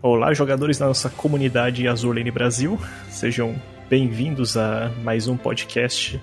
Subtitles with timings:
[0.00, 2.78] Olá, jogadores da nossa comunidade Azur Lane Brasil.
[3.10, 6.22] Sejam bem-vindos a mais um podcast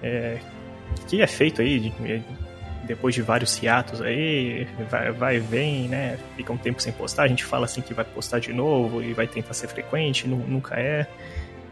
[0.00, 0.38] é,
[1.08, 1.92] que é feito aí
[2.84, 6.16] depois de vários hiatos aí, vai, vai vem, né?
[6.36, 9.12] Fica um tempo sem postar, a gente fala assim que vai postar de novo e
[9.12, 11.04] vai tentar ser frequente, nunca é.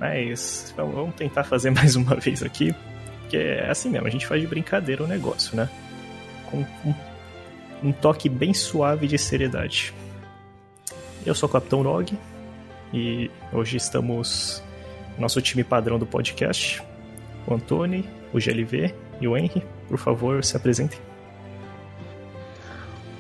[0.00, 2.74] Mas vamos tentar fazer mais uma vez aqui,
[3.20, 5.70] porque é assim mesmo, a gente faz de brincadeira o negócio, né?
[6.50, 6.94] Com um,
[7.80, 9.94] um toque bem suave de seriedade.
[11.24, 12.18] Eu sou o Capitão Nog
[12.92, 14.60] e hoje estamos
[15.16, 16.82] nosso time padrão do podcast,
[17.46, 19.62] o Antônio, o GLV e o Henry.
[19.86, 20.98] Por favor, se apresentem.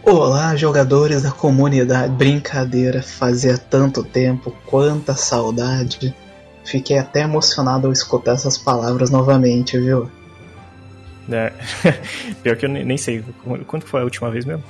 [0.02, 2.12] Olá, jogadores da comunidade.
[2.14, 6.12] Brincadeira, fazia tanto tempo, quanta saudade.
[6.64, 10.10] Fiquei até emocionado ao escutar essas palavras novamente, viu?
[11.30, 11.52] É.
[12.42, 13.24] Pior que eu nem sei.
[13.68, 14.64] Quando foi a última vez mesmo?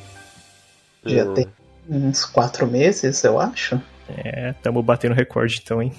[1.06, 1.48] Já tem
[1.88, 3.80] uns quatro meses, eu acho.
[4.08, 5.92] É, tamo batendo recorde então, hein?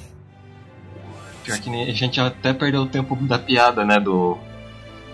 [1.44, 4.00] Pior que a gente até perdeu o tempo da piada, né?
[4.00, 4.38] Do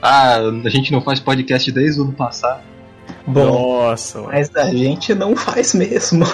[0.02, 2.62] ah, a gente não faz podcast desde o ano passado.
[3.28, 6.26] Bom, Nossa, mas a gente não faz mesmo.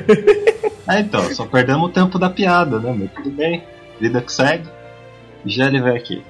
[0.88, 2.94] é, então, só perdemos o tempo da piada, né?
[2.96, 3.64] Mas tudo bem,
[4.00, 4.68] vida que segue.
[5.44, 6.22] Já ele vem aqui.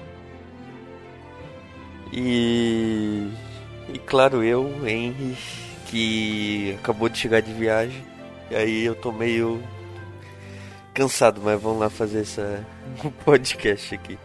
[2.12, 3.28] E.
[3.92, 5.36] E claro, eu, Henry,
[5.94, 8.04] que acabou de chegar de viagem.
[8.50, 9.62] E aí eu tô meio
[10.92, 12.64] cansado, mas vamos lá fazer essa
[13.04, 14.18] um podcast aqui.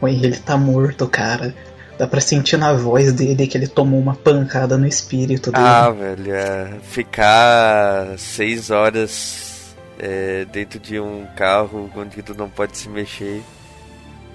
[0.00, 1.54] O Henry ele tá morto, cara.
[1.96, 5.64] Dá pra sentir na voz dele que ele tomou uma pancada no espírito dele.
[5.64, 12.76] Ah, velho, é, ficar seis horas é, dentro de um carro onde tu não pode
[12.76, 13.44] se mexer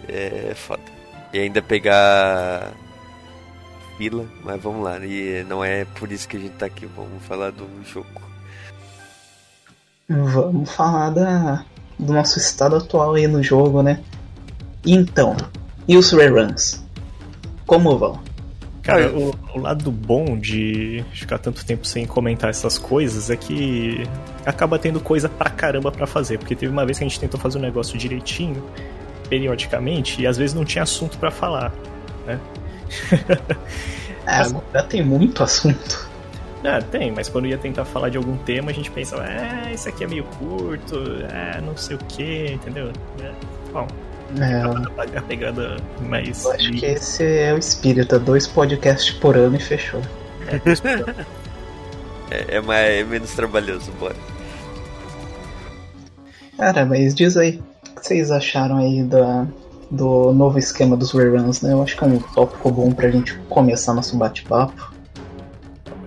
[0.08, 0.82] é foda.
[1.34, 2.72] E ainda pegar
[4.44, 5.00] mas vamos lá.
[5.06, 8.22] E não é por isso que a gente tá aqui, vamos falar do jogo.
[10.08, 11.66] Vamos falar da,
[11.98, 14.02] do nosso estado atual aí no jogo, né?
[14.86, 15.36] Então,
[15.88, 16.84] e os reruns?
[17.66, 18.20] Como vão?
[18.82, 24.04] Cara, o, o, lado bom de ficar tanto tempo sem comentar essas coisas é que
[24.46, 26.40] acaba tendo coisa pra caramba pra fazer.
[26.40, 28.64] Porque teve uma vez que a gente tentou fazer um negócio direitinho,
[29.30, 31.72] periodicamente, e às vezes não tinha assunto para falar,
[32.26, 32.40] né?
[34.30, 36.10] é, agora tem muito assunto.
[36.64, 39.88] Ah, tem, mas quando ia tentar falar de algum tema, a gente pensava, ah, isso
[39.88, 40.96] aqui é meio curto,
[41.32, 42.92] ah, não sei o que, entendeu?
[43.22, 43.32] É,
[43.72, 43.88] bom,
[44.38, 45.18] é.
[45.18, 46.44] A pegada mais.
[46.44, 50.02] Eu acho que esse é o espírito, é dois podcasts por ano e fechou.
[52.32, 54.16] É, é, mais, é menos trabalhoso, bora.
[56.56, 57.60] Cara, mas diz aí,
[57.90, 59.48] o que vocês acharam aí da,
[59.90, 61.74] do novo esquema dos reruns, né?
[61.74, 64.94] Eu acho que é um tópico bom pra gente começar nosso bate-papo.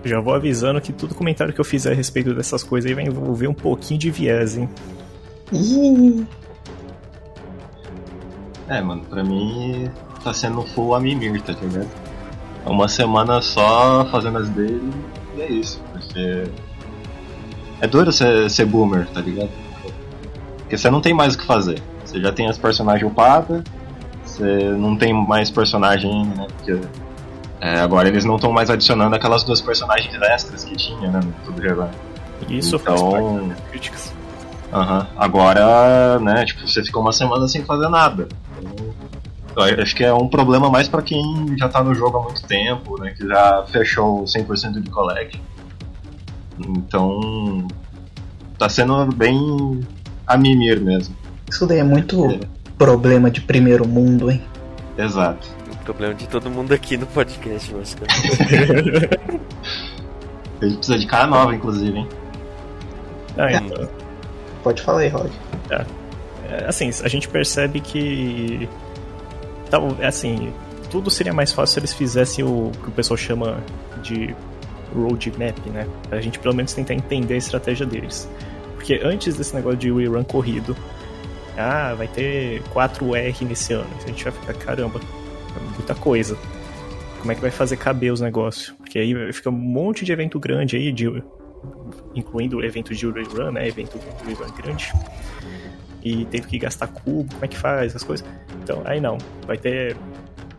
[0.05, 3.05] Já vou avisando que todo comentário que eu fizer a respeito dessas coisas aí vai
[3.05, 4.69] envolver um pouquinho de viés, hein?
[5.51, 6.25] Ih,
[8.67, 9.89] é, mano, pra mim
[10.23, 11.89] tá sendo full a mimir, tá entendendo?
[12.65, 14.91] É uma semana só fazendo as dele
[15.35, 16.49] e é isso, porque.
[17.81, 19.49] É duro ser, ser boomer, tá ligado?
[20.57, 21.81] Porque você não tem mais o que fazer.
[22.13, 23.63] Você já tem as personagens upadas,
[24.23, 26.45] você não tem mais personagem, né?
[26.55, 26.79] Porque
[27.59, 31.19] é, agora eles não estão mais adicionando aquelas duas personagens extras que tinha, né?
[31.23, 31.97] No Tudo Relevante.
[32.47, 34.13] Isso então, faz parte das críticas.
[34.71, 35.05] Uhum.
[35.17, 38.27] Agora, né, tipo, você fica uma semana sem fazer nada.
[39.51, 41.23] Então, acho que é um problema mais para quem
[41.57, 45.41] já tá no jogo há muito tempo, né, que já fechou 100% de collect.
[46.59, 47.67] Então,
[48.55, 49.79] tá sendo bem
[50.27, 51.22] a mimir mesmo.
[51.49, 52.39] Isso daí é muito é.
[52.77, 54.41] problema de primeiro mundo, hein?
[54.97, 55.47] Exato.
[55.71, 58.29] O problema de todo mundo aqui no podcast, basicamente.
[60.61, 62.07] A gente precisa de cara nova, inclusive, hein?
[63.37, 63.89] Ah, então.
[64.63, 65.31] Pode falar aí, Rod.
[65.69, 65.85] É.
[66.49, 66.65] é.
[66.67, 68.69] Assim, a gente percebe que.
[69.99, 70.53] É assim,
[70.89, 73.57] tudo seria mais fácil se eles fizessem o que o pessoal chama
[74.03, 74.33] de
[74.95, 75.87] roadmap, né?
[76.07, 78.29] Pra gente pelo menos tentar entender a estratégia deles.
[78.75, 80.77] Porque antes desse negócio de rerun corrido,
[81.57, 83.89] ah, vai ter 4R nesse ano.
[84.03, 84.99] A gente vai ficar, caramba,
[85.75, 86.37] muita coisa.
[87.19, 88.75] Como é que vai fazer caber os negócios?
[88.77, 91.07] Porque aí fica um monte de evento grande aí, de
[92.15, 93.67] incluindo o evento de Run, né?
[93.67, 94.91] Evento Run grande.
[96.03, 98.27] E teve que gastar cubo, como é que faz, essas coisas.
[98.61, 99.17] Então, aí não.
[99.47, 99.95] Vai ter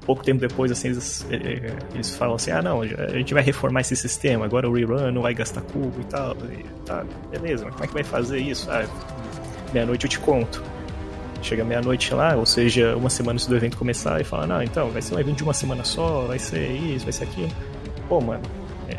[0.07, 3.43] pouco tempo depois, assim, eles, eh, eh, eles falam assim, ah não, a gente vai
[3.43, 6.37] reformar esse sistema, agora o rerun não vai gastar cubo e tal.
[6.51, 8.71] E, tá, beleza, mas como é que vai fazer isso?
[8.71, 8.87] Ah,
[9.73, 10.63] meia-noite eu te conto.
[11.45, 14.91] Chega meia-noite lá, ou seja, uma semana antes do evento começar, e fala, não, então,
[14.91, 17.51] vai ser um evento de uma semana só, vai ser isso, vai ser aquilo.
[18.09, 18.43] Pô, mano.
[18.89, 18.97] É...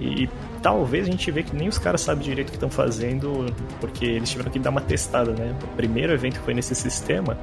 [0.00, 0.26] E
[0.62, 3.44] talvez a gente vê que nem os caras sabem direito o que estão fazendo,
[3.78, 5.54] porque eles tiveram que dar uma testada, né?
[5.62, 7.38] O primeiro evento que foi nesse sistema,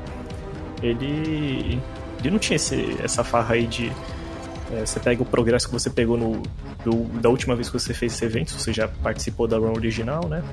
[0.81, 1.79] ele,
[2.19, 3.91] ele não tinha esse, essa farra aí de
[4.71, 6.41] é, você pega o progresso que você pegou no,
[6.83, 10.27] do, da última vez que você fez esse evento, você já participou da run original,
[10.27, 10.43] né?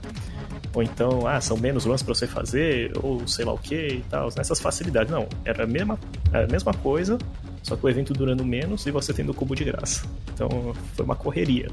[0.75, 4.05] Ou então, ah, são menos runs para você fazer, ou sei lá o que e
[4.09, 5.13] tal, nessas facilidades.
[5.13, 5.99] Não, era a mesma,
[6.33, 7.19] a mesma coisa,
[7.63, 10.05] só que o evento durando menos e você tendo o cubo de graça.
[10.33, 10.49] Então
[10.95, 11.69] foi uma correria.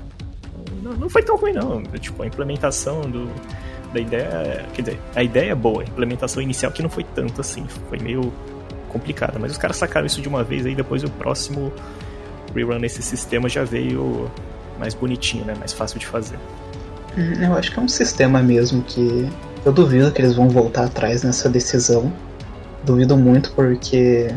[0.84, 1.82] Não, não foi tão ruim, não.
[1.84, 3.30] Tipo, a implementação do,
[3.94, 4.66] da ideia.
[4.74, 8.00] Quer dizer, a ideia é boa, a implementação inicial que não foi tanto assim, foi
[8.00, 8.34] meio
[8.90, 9.40] complicada.
[9.40, 11.72] Mas os caras sacaram isso de uma vez aí, depois o próximo
[12.54, 14.30] rerun nesse sistema já veio
[14.78, 15.54] mais bonitinho, né?
[15.56, 16.38] Mais fácil de fazer.
[17.18, 19.28] Hum, eu acho que é um sistema mesmo que
[19.66, 22.12] eu duvido que eles vão voltar atrás nessa decisão.
[22.84, 24.34] Duvido muito porque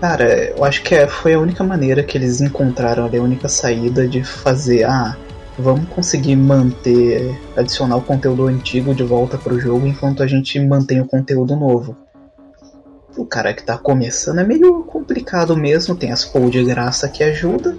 [0.00, 3.48] Cara, eu acho que é, foi a única maneira que eles encontraram ali, a única
[3.48, 5.16] saída de fazer, ah,
[5.58, 11.00] vamos conseguir manter, adicionar o conteúdo antigo de volta pro jogo enquanto a gente mantém
[11.00, 11.96] o conteúdo novo.
[13.16, 17.24] O cara que tá começando é meio complicado mesmo, tem as pool de graça que
[17.24, 17.76] ajuda.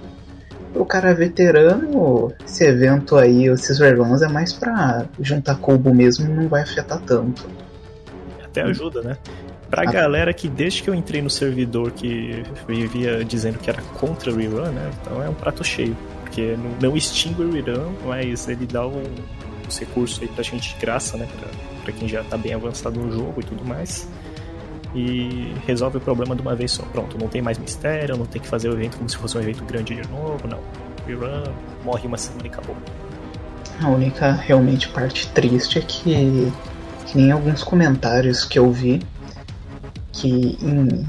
[0.74, 6.32] O cara veterano, esse evento aí, esses reruns é mais pra juntar cubo mesmo e
[6.32, 7.48] não vai afetar tanto.
[8.44, 9.16] Até ajuda, né?
[9.68, 9.92] Pra ah.
[9.92, 14.36] galera que desde que eu entrei no servidor que vivia dizendo que era contra o
[14.36, 14.90] rerun, né?
[15.00, 15.96] Então é um prato cheio.
[16.22, 19.02] Porque não, extingue o rerun, mas ele dá um,
[19.66, 21.26] uns recursos aí pra gente de graça, né?
[21.38, 21.48] Pra,
[21.84, 24.08] pra quem já tá bem avançado no jogo e tudo mais.
[24.94, 26.82] E resolve o problema de uma vez só.
[26.84, 29.40] Pronto, não tem mais mistério, não tem que fazer o evento como se fosse um
[29.40, 30.58] evento grande de novo, não.
[31.06, 31.52] Rerun,
[31.84, 32.76] morre uma semana e acabou.
[33.80, 36.52] A única realmente parte triste é que,
[37.06, 39.00] que nem alguns comentários que eu vi
[40.12, 41.06] que em,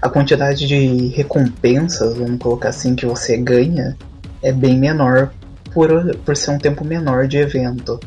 [0.00, 3.96] a quantidade de recompensas, vamos colocar assim, que você ganha
[4.42, 5.30] é bem menor
[5.72, 8.00] por, por ser um tempo menor de evento.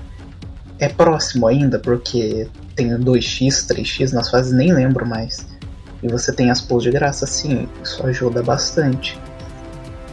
[0.79, 5.45] É próximo ainda, porque tem 2x, 3x nas fases, nem lembro mais.
[6.01, 9.19] E você tem as pools de graça, sim, isso ajuda bastante.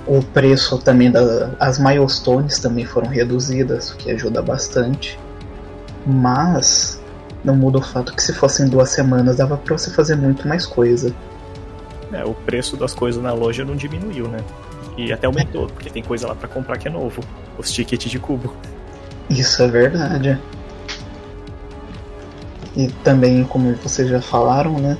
[0.06, 5.18] O preço também das as milestones também foram reduzidas, o que ajuda bastante.
[6.06, 7.00] Mas
[7.44, 10.66] não muda o fato que se fossem duas semanas dava pra você fazer muito mais
[10.66, 11.14] coisa.
[12.12, 14.38] É, o preço das coisas na loja não diminuiu, né?
[14.96, 17.22] E até aumentou, porque tem coisa lá para comprar que é novo.
[17.56, 18.54] Os tickets de cubo.
[19.28, 20.38] Isso é verdade.
[22.76, 24.96] E também, como vocês já falaram, né?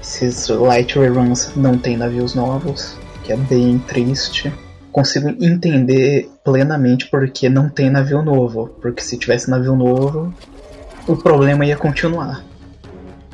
[0.00, 4.52] Esses Light Reruns não tem navios novos, que é bem triste.
[4.90, 8.66] Consigo entender plenamente porque não tem navio novo.
[8.80, 10.34] Porque se tivesse navio novo,
[11.06, 12.44] o problema ia continuar.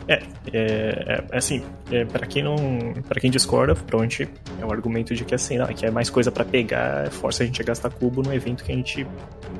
[0.06, 0.22] É,
[0.52, 2.56] é, é assim, é, para quem não,
[3.06, 6.44] para quem discorda, pronto, é o argumento de que assim, que é mais coisa para
[6.44, 9.06] pegar, força a gente a gastar cubo num evento que a gente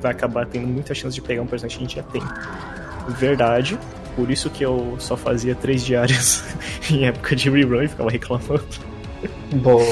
[0.01, 2.88] vai acabar tendo muita chance de pegar um personagem que a gente já tem.
[3.17, 3.77] Verdade,
[4.15, 6.43] por isso que eu só fazia três diárias
[6.91, 8.65] em época de rerun e ficava reclamando.
[9.61, 9.83] Boa.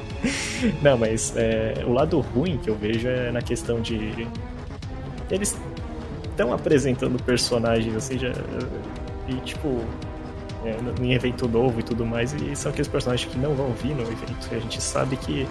[0.82, 4.26] Não, mas é, o lado ruim que eu vejo é na questão de
[5.30, 5.58] eles
[6.30, 8.32] estão apresentando personagens assim já.
[9.28, 9.80] E tipo.
[10.64, 13.94] É, em evento novo e tudo mais, e são aqueles personagens que não vão vir
[13.94, 15.46] no evento, e a gente sabe que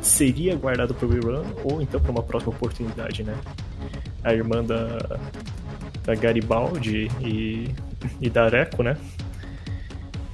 [0.00, 3.34] seria guardado pro rerun ou então para uma próxima oportunidade, né?
[4.22, 5.18] A irmã da,
[6.04, 7.74] da Garibaldi e,
[8.20, 8.96] e da Areco, né?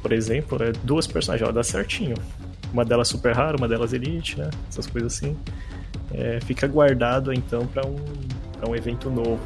[0.02, 2.14] Por exemplo, é duas personagens, ela dá certinho.
[2.72, 4.50] Uma delas super rara, uma delas elite, né?
[4.68, 5.36] Essas coisas assim.
[6.12, 7.96] É, fica guardado então para um
[8.62, 9.40] é um evento novo.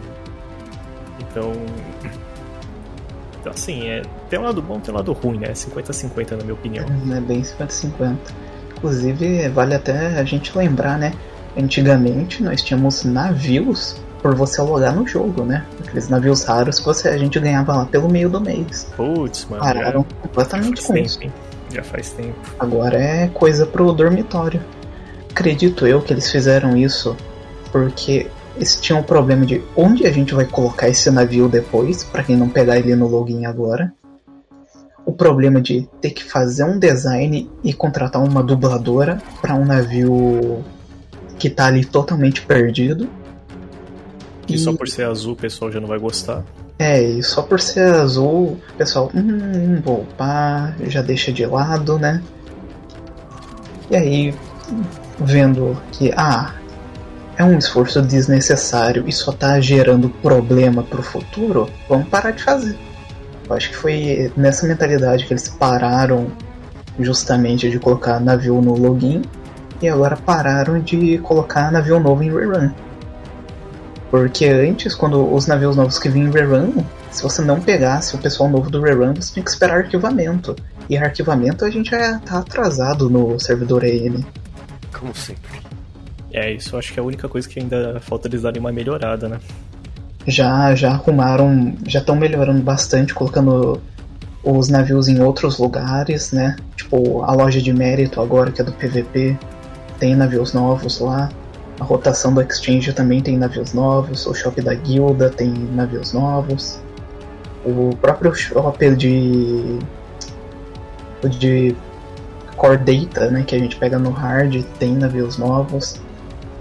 [1.20, 1.52] Então.
[3.40, 5.52] Então, assim, é, tem um lado bom tem um lado ruim, né?
[5.52, 6.84] 50-50, na minha opinião.
[7.16, 8.18] É bem 50-50.
[8.76, 11.14] Inclusive, vale até a gente lembrar, né?
[11.56, 15.64] Antigamente nós tínhamos navios por você alugar no jogo, né?
[15.80, 18.86] Aqueles navios raros que você, a gente ganhava lá pelo meio do mês.
[18.96, 19.62] Putz, mano.
[19.62, 21.22] Pararam já, completamente com isso.
[21.22, 21.32] Hein?
[21.72, 22.38] Já faz tempo.
[22.58, 24.60] Agora é coisa pro dormitório.
[25.30, 27.16] Acredito eu que eles fizeram isso
[27.70, 32.22] porque eles tinham o problema de onde a gente vai colocar esse navio depois, para
[32.22, 33.92] quem não pegar ele no login agora.
[35.06, 40.62] O problema de ter que fazer um design e contratar uma dubladora para um navio
[41.38, 43.08] que tá ali totalmente perdido.
[44.50, 46.44] E, e, só por ser azul o pessoal já não vai gostar.
[46.78, 51.98] É, e só por ser azul, o pessoal, hum, vou upar, já deixa de lado,
[51.98, 52.22] né?
[53.90, 54.34] E aí,
[55.18, 56.54] vendo que, ah,
[57.36, 62.78] é um esforço desnecessário e só tá gerando problema pro futuro, vamos parar de fazer.
[63.48, 66.28] Eu acho que foi nessa mentalidade que eles pararam
[66.98, 69.22] justamente de colocar navio no login
[69.82, 72.70] e agora pararam de colocar navio novo em rerun.
[74.10, 78.18] Porque antes, quando os navios novos que vinham em rerun, se você não pegasse o
[78.18, 80.56] pessoal novo do rerun, você tinha que esperar arquivamento.
[80.88, 84.24] E arquivamento a gente já tá atrasado no servidor EN.
[84.92, 85.60] Como sempre.
[86.32, 89.28] É, isso acho que é a única coisa que ainda falta eles darem uma melhorada,
[89.28, 89.38] né?
[90.26, 93.80] Já, já arrumaram, já estão melhorando bastante, colocando
[94.42, 96.56] os navios em outros lugares, né?
[96.76, 99.38] Tipo, a loja de mérito agora, que é do PVP,
[99.98, 101.30] tem navios novos lá.
[101.80, 104.26] A rotação do Exchange também tem navios novos.
[104.26, 106.78] O shop da guilda tem navios novos.
[107.64, 109.78] O próprio shop de.
[111.38, 111.74] de
[112.56, 115.98] Core Data, né, que a gente pega no hard, tem navios novos.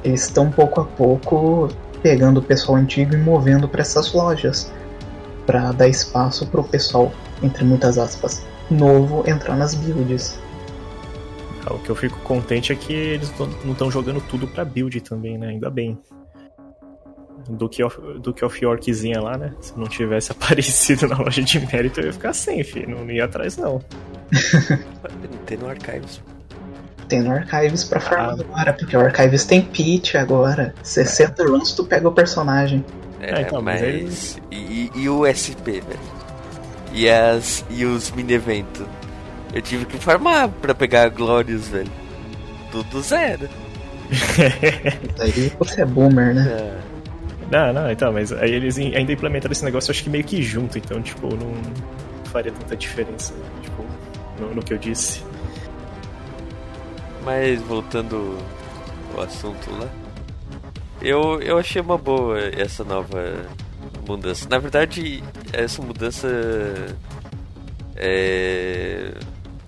[0.02, 1.68] Eles estão pouco a pouco
[2.02, 4.72] pegando o pessoal antigo e movendo para essas lojas,
[5.46, 7.12] para dar espaço para o pessoal,
[7.44, 10.40] entre muitas aspas, novo entrar nas builds.
[11.68, 15.38] O que eu fico contente é que eles não estão jogando tudo pra build também,
[15.38, 15.48] né?
[15.48, 15.98] Ainda bem.
[17.50, 19.54] Duke of, Duke of Yorkzinha lá, né?
[19.60, 22.98] Se não tivesse aparecido na loja de mérito, eu ia ficar sem, filho.
[22.98, 23.82] Não ia atrás, não.
[25.46, 26.22] Tem no Archives.
[27.08, 28.44] Tem no Archives pra farmar ah.
[28.44, 30.76] agora, porque o Archives tem pitch agora.
[30.84, 32.86] 60 runs tu pega o personagem.
[33.20, 33.82] É, ah, então, mas.
[33.82, 34.42] mas...
[34.52, 36.00] E, e, o SP, velho?
[36.94, 38.86] E, as, e os mini-eventos?
[39.54, 41.92] Eu tive que farmar pra pegar Glorious, velho.
[42.72, 43.50] Tudo zero.
[45.20, 46.48] aí você é boomer, né?
[46.48, 46.80] É.
[47.52, 50.78] Não, não, então, mas aí eles ainda implementaram esse negócio, acho que meio que junto,
[50.78, 51.52] então, tipo, não
[52.26, 53.84] faria tanta diferença, tipo,
[54.40, 55.24] no, no que eu disse.
[57.26, 58.38] Mas voltando
[59.16, 59.90] ao assunto lá,
[61.02, 63.46] eu, eu achei uma boa essa nova
[64.08, 64.48] mudança.
[64.48, 66.28] Na verdade, essa mudança
[67.96, 69.12] é,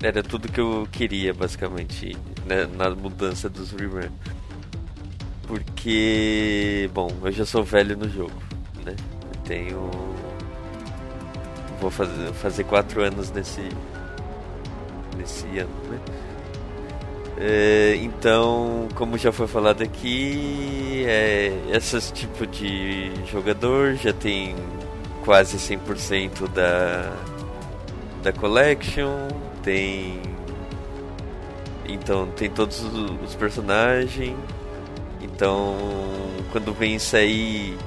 [0.02, 4.10] era tudo que eu queria, basicamente, né, na mudança dos rerun.
[5.48, 8.34] Porque, bom, eu já sou velho no jogo,
[8.86, 8.96] né?
[9.34, 9.92] Eu tenho.
[11.80, 13.62] Vou fazer, fazer quatro anos nesse.
[15.18, 16.00] nesse ano, né?
[17.38, 24.56] É, então, como já foi falado aqui, é, esses tipo de jogador já tem
[25.26, 27.12] quase 100% da,
[28.22, 29.28] da collection,
[29.64, 30.22] tem
[31.88, 34.36] então tem todos os personagens.
[35.22, 35.76] Então,
[36.52, 37.78] quando vem aí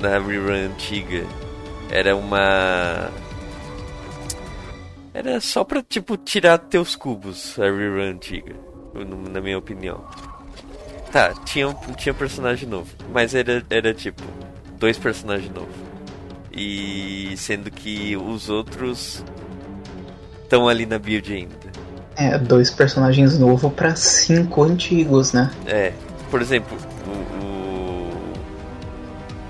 [0.00, 1.26] na rerun antiga,
[1.90, 3.10] era uma
[5.12, 8.54] era só pra, tipo, tirar teus cubos, a rerun antiga
[9.02, 10.04] na minha opinião.
[11.10, 14.22] Tá, tinha, tinha personagem novo, mas era, era tipo,
[14.78, 15.74] dois personagens novos.
[16.52, 19.24] E sendo que os outros
[20.54, 21.54] estão ali na build ainda.
[22.16, 25.50] É, dois personagens novos para cinco antigos, né?
[25.66, 25.92] É,
[26.30, 27.44] por exemplo, o.
[27.44, 28.12] o...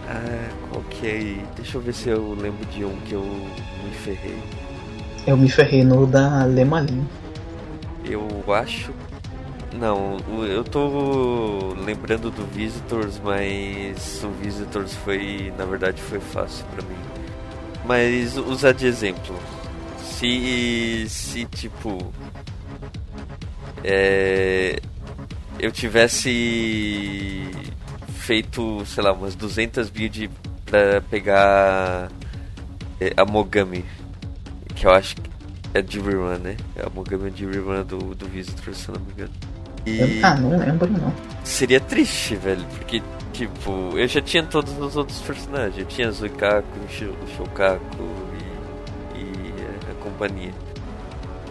[0.08, 1.36] Ah, qual que é?
[1.56, 4.38] Deixa eu ver se eu lembro de um que eu me ferrei.
[5.26, 7.06] Eu me ferrei no da Lemalin.
[8.04, 8.92] Eu acho
[9.78, 16.82] não, eu tô lembrando do Visitors, mas o Visitors foi, na verdade, foi fácil para
[16.82, 16.96] mim.
[17.84, 19.36] Mas usar de exemplo,
[20.18, 22.12] se, se tipo,
[23.82, 24.80] é,
[25.58, 27.50] eu tivesse
[28.18, 30.30] feito, sei lá, umas 200 builds
[30.64, 32.10] pra pegar
[33.00, 33.84] é, a Mogami,
[34.74, 35.30] que eu acho que
[35.74, 36.56] é de rerun, né?
[36.84, 39.32] A Mogami é de rerun do, do Visitors, se eu não me engano.
[39.84, 40.20] E...
[40.22, 41.12] Ah, não lembro não.
[41.42, 43.02] Seria triste, velho, porque,
[43.32, 45.76] tipo, eu já tinha todos os outros personagens.
[45.76, 46.66] Eu tinha Zuikaku,
[47.36, 48.33] Shokaku
[50.14, 50.52] companhia.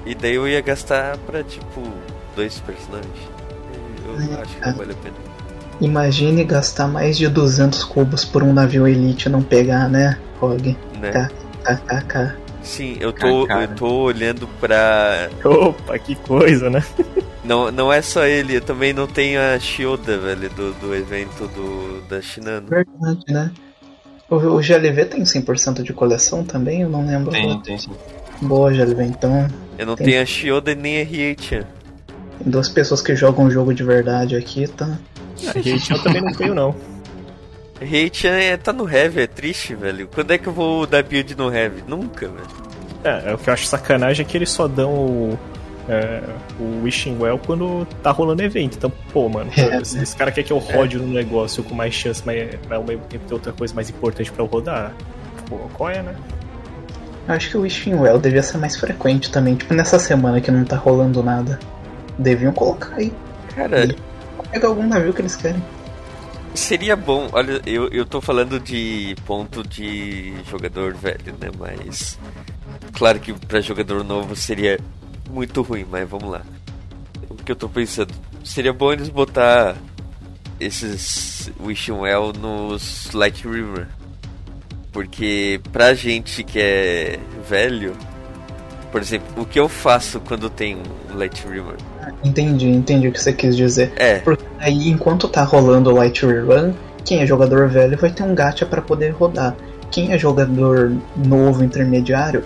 [0.05, 1.81] E daí eu ia gastar pra, tipo,
[2.35, 3.13] dois personagens.
[4.05, 5.15] Eu é, acho que não vale a pena.
[5.81, 10.77] Imagine gastar mais de 200 cubos por um navio Elite e não pegar, né, Rog?
[10.99, 11.29] Né?
[11.63, 12.43] KKK.
[12.61, 15.29] Sim, eu tô, eu tô olhando pra.
[15.43, 16.83] Opa, que coisa, né?
[17.43, 21.45] Não, não é só ele, eu também não tenho a Shioda, velho, do, do evento
[21.49, 22.69] do, da Shinano.
[22.69, 23.51] Verdade, né?
[24.29, 26.83] O, o GLV tem 100% de coleção também?
[26.83, 27.31] Eu não lembro.
[27.31, 27.91] Tem, tem sim.
[28.41, 29.47] Boa, GLV, então.
[29.77, 30.07] Eu não tem...
[30.07, 31.65] tenho a Shioda nem a Riechan.
[32.39, 34.97] Tem duas pessoas que jogam jogo de verdade aqui, tá?
[35.47, 36.75] A Riechan eu também não tenho, não.
[37.81, 40.07] Riechan é, tá no Heavy, é triste, velho.
[40.13, 41.83] Quando é que eu vou dar build no Heavy?
[41.87, 42.47] Nunca, velho.
[43.03, 45.39] É, é, o que eu acho sacanagem é que eles só dão o,
[45.89, 46.21] é,
[46.59, 48.77] o Wishing Well quando tá rolando evento.
[48.77, 50.99] Então, pô, mano, é, esse, esse, cara quer que eu rode é.
[50.99, 54.31] no negócio com mais chance, mas, mas ao mesmo tempo tem outra coisa mais importante
[54.31, 54.93] pra eu rodar.
[55.49, 56.15] Pô, qual é, né?
[57.27, 59.55] Eu acho que o Wishing Well devia ser mais frequente também.
[59.55, 61.59] Tipo, nessa semana que não tá rolando nada.
[62.17, 63.13] Deviam colocar aí.
[63.55, 63.87] Cara,
[64.51, 65.63] Pega algum navio que eles querem.
[66.53, 71.49] Seria bom, olha, eu, eu tô falando de ponto de jogador velho, né?
[71.57, 72.19] Mas.
[72.93, 74.79] Claro que pra jogador novo seria
[75.31, 76.43] muito ruim, mas vamos lá.
[77.29, 78.13] O que eu tô pensando?
[78.43, 79.75] Seria bom eles botar
[80.59, 83.87] esses Wishing Well nos Light River.
[84.93, 87.19] Porque pra gente que é
[87.49, 87.93] velho,
[88.91, 91.75] por exemplo, o que eu faço quando tem um Light River?
[92.23, 93.91] Entendi, entendi o que você quis dizer.
[93.95, 94.19] É.
[94.19, 96.73] Porque aí, enquanto tá rolando o Light Rerun,
[97.03, 99.55] quem é jogador velho vai ter um gacha para poder rodar.
[99.89, 102.43] Quem é jogador novo, intermediário,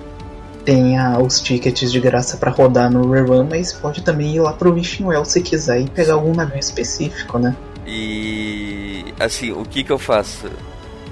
[0.63, 4.53] tem ah, os tickets de graça para rodar no Rerun, mas pode também ir lá
[4.53, 7.55] pro Wishing Well se quiser e pegar algum navio específico, né?
[7.85, 10.49] E assim, o que que eu faço?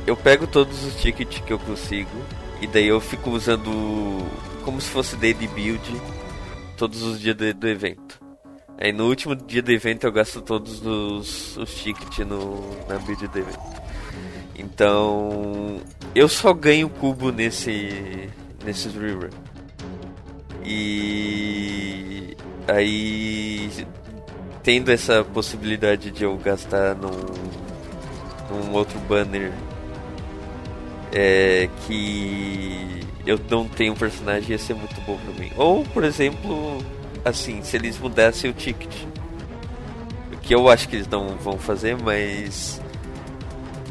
[0.07, 2.11] Eu pego todos os tickets que eu consigo
[2.61, 3.71] e daí eu fico usando
[4.63, 6.01] como se fosse daily build
[6.77, 8.21] todos os dias do, do evento.
[8.77, 13.27] Aí no último dia do evento eu gasto todos os, os tickets no, na build
[13.27, 13.59] do evento.
[14.55, 15.81] Então
[16.13, 18.29] eu só ganho cubo nesse
[18.63, 19.31] nesses river.
[20.63, 23.71] E aí
[24.61, 27.09] tendo essa possibilidade de eu gastar num,
[28.51, 29.51] num outro banner
[31.15, 35.49] é, que eu não tenho um personagem ia ser muito bom pra mim.
[35.55, 36.83] Ou, por exemplo,
[37.23, 38.91] assim, se eles mudassem o ticket.
[40.33, 42.81] O que eu acho que eles não vão fazer, mas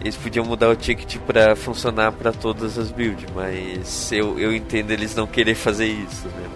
[0.02, 4.90] eles podiam mudar o ticket para funcionar para todas as builds, mas eu, eu entendo
[4.90, 6.50] eles não querer fazer isso, né?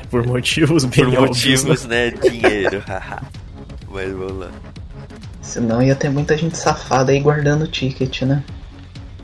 [0.10, 2.10] Por motivos bem Por óbvios, motivos, né?
[2.10, 2.82] Dinheiro.
[3.92, 4.50] mas vamos lá.
[5.42, 8.42] Senão ia ter muita gente safada aí guardando o ticket, né?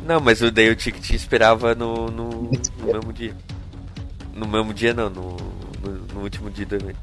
[0.06, 2.28] Não, mas o daí o ticket esperava no, no,
[2.78, 3.34] no mesmo dia.
[4.34, 5.36] No mesmo dia não, no,
[5.82, 6.98] no, no último dia do evento.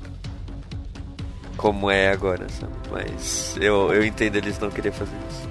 [1.58, 2.72] Como é agora, sabe?
[2.92, 5.50] Mas eu, eu entendo eles não querer fazer isso.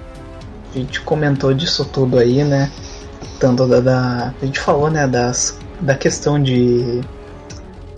[0.73, 2.71] A gente comentou disso tudo aí, né?
[3.39, 7.01] Tanto da, da- A gente falou, né, das, da questão de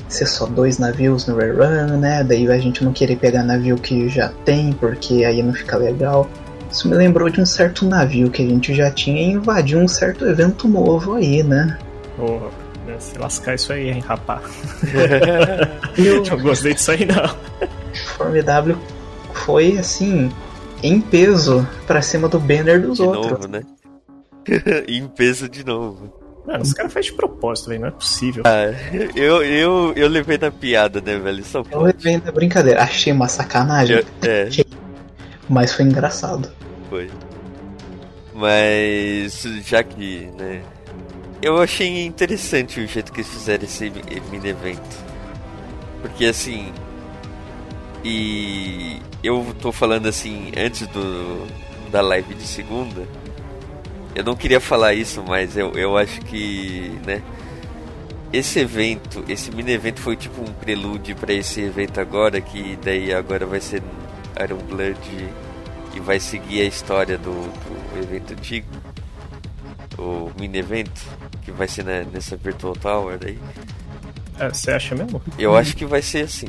[0.07, 2.23] ser só dois navios no rerun, né?
[2.23, 6.29] Daí a gente não querer pegar navio que já tem, porque aí não fica legal.
[6.75, 9.87] Isso me lembrou de um certo navio que a gente já tinha e invadiu um
[9.87, 11.79] certo evento novo aí, né?
[12.17, 12.49] Porra,
[12.85, 14.41] né, se lascar isso aí, hein, rapá.
[15.97, 17.33] E o Não gostei disso aí, não.
[18.17, 18.77] Formidável
[19.33, 20.29] foi assim,
[20.83, 23.31] em peso pra cima do banner dos De outros.
[23.31, 23.61] novo, né?
[24.85, 26.13] em peso de novo.
[26.45, 27.79] Mano, os caras fazem de propósito, velho.
[27.83, 28.43] Não é possível.
[28.45, 28.65] Ah,
[29.15, 31.41] eu, eu, eu levei na piada, né, velho?
[31.45, 34.49] Só Eu levei na brincadeira, achei uma sacanagem, Eu- é,
[35.47, 36.51] mas foi engraçado.
[36.95, 37.11] Foi.
[38.33, 40.61] Mas já que, né?
[41.41, 45.05] Eu achei interessante o jeito que eles fizeram esse mi- mini evento.
[46.01, 46.71] Porque assim.
[48.03, 51.47] E eu tô falando assim antes do
[51.91, 53.07] da live de segunda.
[54.13, 57.21] Eu não queria falar isso, mas eu, eu acho que, né?
[58.31, 63.13] Esse evento, esse mini evento foi tipo um prelúdio pra esse evento agora, que daí
[63.13, 63.81] agora vai ser
[64.41, 64.97] Iron Blood
[65.95, 68.67] e vai seguir a história do, do evento antigo.
[69.97, 71.01] O mini evento,
[71.43, 73.39] que vai ser na- nessa Virtual Tower aí.
[74.37, 75.21] É, você acha mesmo?
[75.39, 76.47] Eu acho que vai ser assim.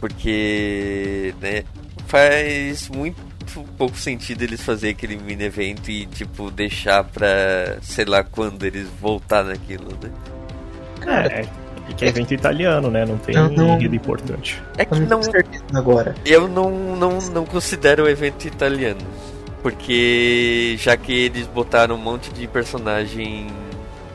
[0.00, 1.64] Porque, né,
[2.06, 3.16] faz muito
[3.76, 8.88] pouco sentido eles fazerem aquele mini evento e, tipo, deixar pra sei lá quando eles
[9.00, 10.10] voltar naquilo, né?
[11.00, 11.48] Cara, É,
[11.88, 13.04] e que é evento italiano, né?
[13.04, 14.62] Não tem não- enredo importante.
[14.76, 16.14] É que eu não não, tenho certeza agora.
[16.24, 19.00] eu não, não, não considero o evento italiano.
[19.62, 23.46] Porque já que eles botaram um monte de personagem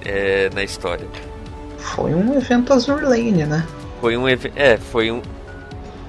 [0.06, 1.08] é, na história.
[1.78, 3.66] Foi um evento Azur Lane, né?
[4.00, 4.54] Foi um evento.
[4.56, 5.22] É, foi um.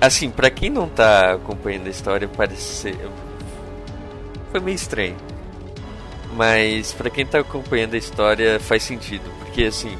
[0.01, 2.96] Assim, pra quem não tá acompanhando a história, parece ser.
[4.51, 5.16] Foi meio estranho.
[6.37, 9.25] Mas pra quem tá acompanhando a história, faz sentido.
[9.40, 9.96] Porque assim.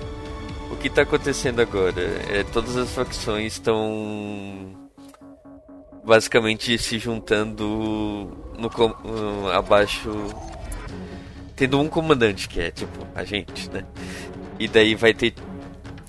[0.71, 2.01] O que tá acontecendo agora?
[2.31, 4.75] É, todas as facções estão.
[6.05, 7.67] Basicamente se juntando
[8.59, 10.11] no, no- abaixo.
[11.55, 13.85] Tendo um comandante, que é tipo a gente, né?
[14.59, 15.35] E daí vai ter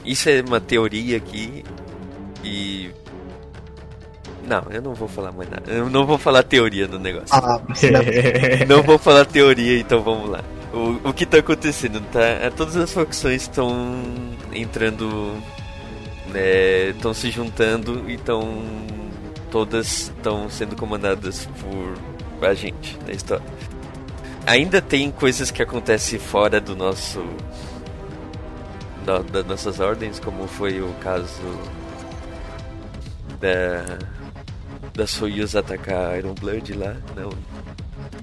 [0.06, 1.64] isso é uma teoria aqui
[2.44, 2.90] e.
[4.48, 5.72] Não, eu não vou falar mais nada.
[5.72, 7.28] Eu não vou falar teoria do negócio.
[7.32, 7.62] Ah,
[8.68, 10.44] Não vou falar teoria, então vamos lá.
[10.74, 12.02] O, o que tá acontecendo?
[12.12, 13.72] Tá, é, todas as facções estão
[14.54, 15.42] entrando.
[16.90, 18.64] Estão se juntando e estão.
[19.50, 23.46] Todas estão sendo comandadas por a gente na história.
[24.48, 27.22] Ainda tem coisas que acontecem fora do nosso
[29.06, 31.60] da, das nossas ordens, como foi o caso
[33.40, 34.00] da
[34.94, 37.30] da Soyuz atacar Iron Blood lá no,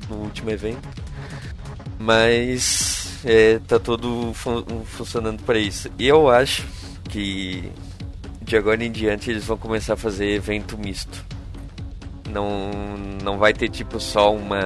[0.09, 0.87] no último evento.
[1.99, 5.91] Mas é, tá todo fun funcionando para isso.
[5.99, 6.67] E eu acho
[7.09, 7.71] que
[8.43, 11.25] de agora em diante eles vão começar a fazer evento misto.
[12.31, 12.71] Não,
[13.23, 14.61] não vai ter tipo só uma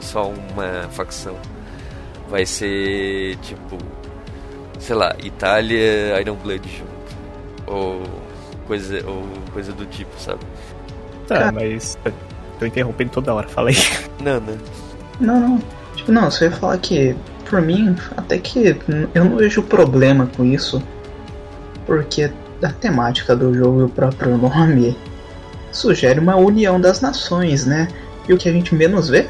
[0.00, 1.36] só uma facção.
[2.28, 3.78] Vai ser tipo,
[4.78, 6.94] sei lá, Itália, Iron Blood junto.
[7.66, 8.02] Ou
[8.66, 9.22] coisa ou
[9.52, 10.40] coisa do tipo, sabe?
[11.26, 11.98] Tá, mas
[12.58, 13.74] tô interrompendo toda hora, falei.
[14.22, 14.58] Não, não.
[15.20, 15.62] Não, não.
[15.94, 18.76] Tipo, não, você ia falar que, por mim, até que
[19.14, 20.82] eu não vejo problema com isso.
[21.86, 22.30] Porque
[22.62, 24.96] a temática do jogo e o próprio nome
[25.70, 27.88] sugere uma união das nações, né?
[28.28, 29.28] E o que a gente menos vê?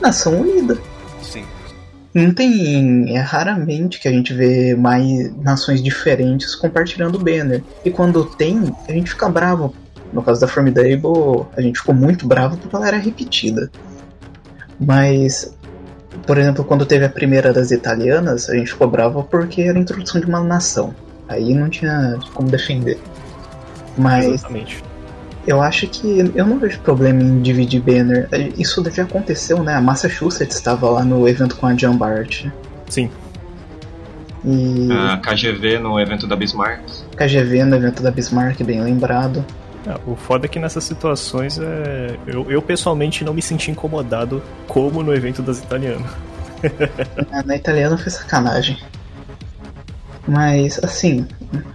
[0.00, 0.76] Nação unida.
[1.22, 1.44] Sim.
[2.12, 3.16] Não tem.
[3.16, 7.62] É raramente que a gente vê mais nações diferentes compartilhando o banner.
[7.84, 9.74] E quando tem, a gente fica bravo.
[10.12, 13.70] No caso da Formidable, a gente ficou muito bravo porque ela era repetida.
[14.80, 15.56] Mas,
[16.24, 19.80] por exemplo, quando teve a primeira das italianas, a gente ficou bravo porque era a
[19.80, 20.94] introdução de uma nação.
[21.28, 22.98] Aí não tinha como defender.
[23.98, 24.82] Mas Exatamente.
[25.46, 28.28] eu acho que eu não vejo problema em dividir banner.
[28.58, 29.74] Isso já aconteceu, né?
[29.74, 32.46] A Massachusetts estava lá no evento com a John Bart.
[32.88, 33.10] Sim.
[34.44, 36.82] E A KGV no evento da Bismarck.
[37.16, 39.44] KGV no evento da Bismarck, bem lembrado.
[39.86, 42.18] Ah, o foda é que nessas situações é.
[42.26, 46.10] Eu, eu pessoalmente não me senti incomodado como no evento das italianas.
[47.30, 48.78] Na, na italiana foi sacanagem.
[50.26, 51.26] Mas, assim,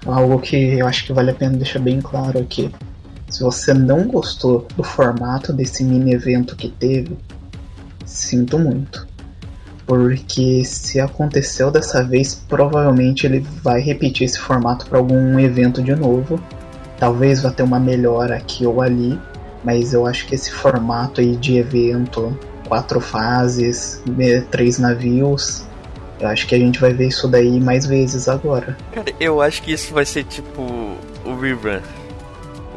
[0.06, 2.70] algo que eu acho que vale a pena deixar bem claro aqui.
[3.30, 7.18] Se você não gostou do formato desse mini evento que teve,
[8.06, 9.08] sinto muito.
[9.86, 15.96] Porque se aconteceu dessa vez, provavelmente ele vai repetir esse formato para algum evento de
[15.96, 16.42] novo.
[17.02, 19.20] Talvez vá ter uma melhora aqui ou ali,
[19.64, 22.38] mas eu acho que esse formato aí de evento,
[22.68, 25.66] quatro fases, me- três navios,
[26.20, 28.78] eu acho que a gente vai ver isso daí mais vezes agora.
[28.92, 30.62] Cara, eu acho que isso vai ser tipo
[31.26, 31.80] o rerun.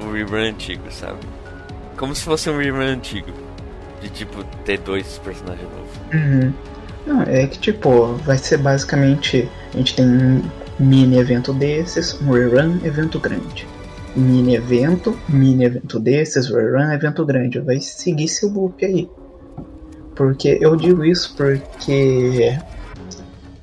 [0.03, 1.19] O rerun antigo, sabe?
[1.95, 3.31] Como se fosse um rerun antigo.
[4.01, 6.15] De tipo ter dois personagens novos.
[6.15, 6.53] Uhum.
[7.07, 9.47] Não, é que tipo, vai ser basicamente.
[9.75, 10.43] A gente tem um
[10.79, 13.67] mini evento desses, um rerun, evento grande.
[14.17, 17.59] Mini evento, mini evento desses, rerun, evento grande.
[17.59, 19.09] Vai seguir esse loop aí.
[20.15, 22.57] Porque eu digo isso porque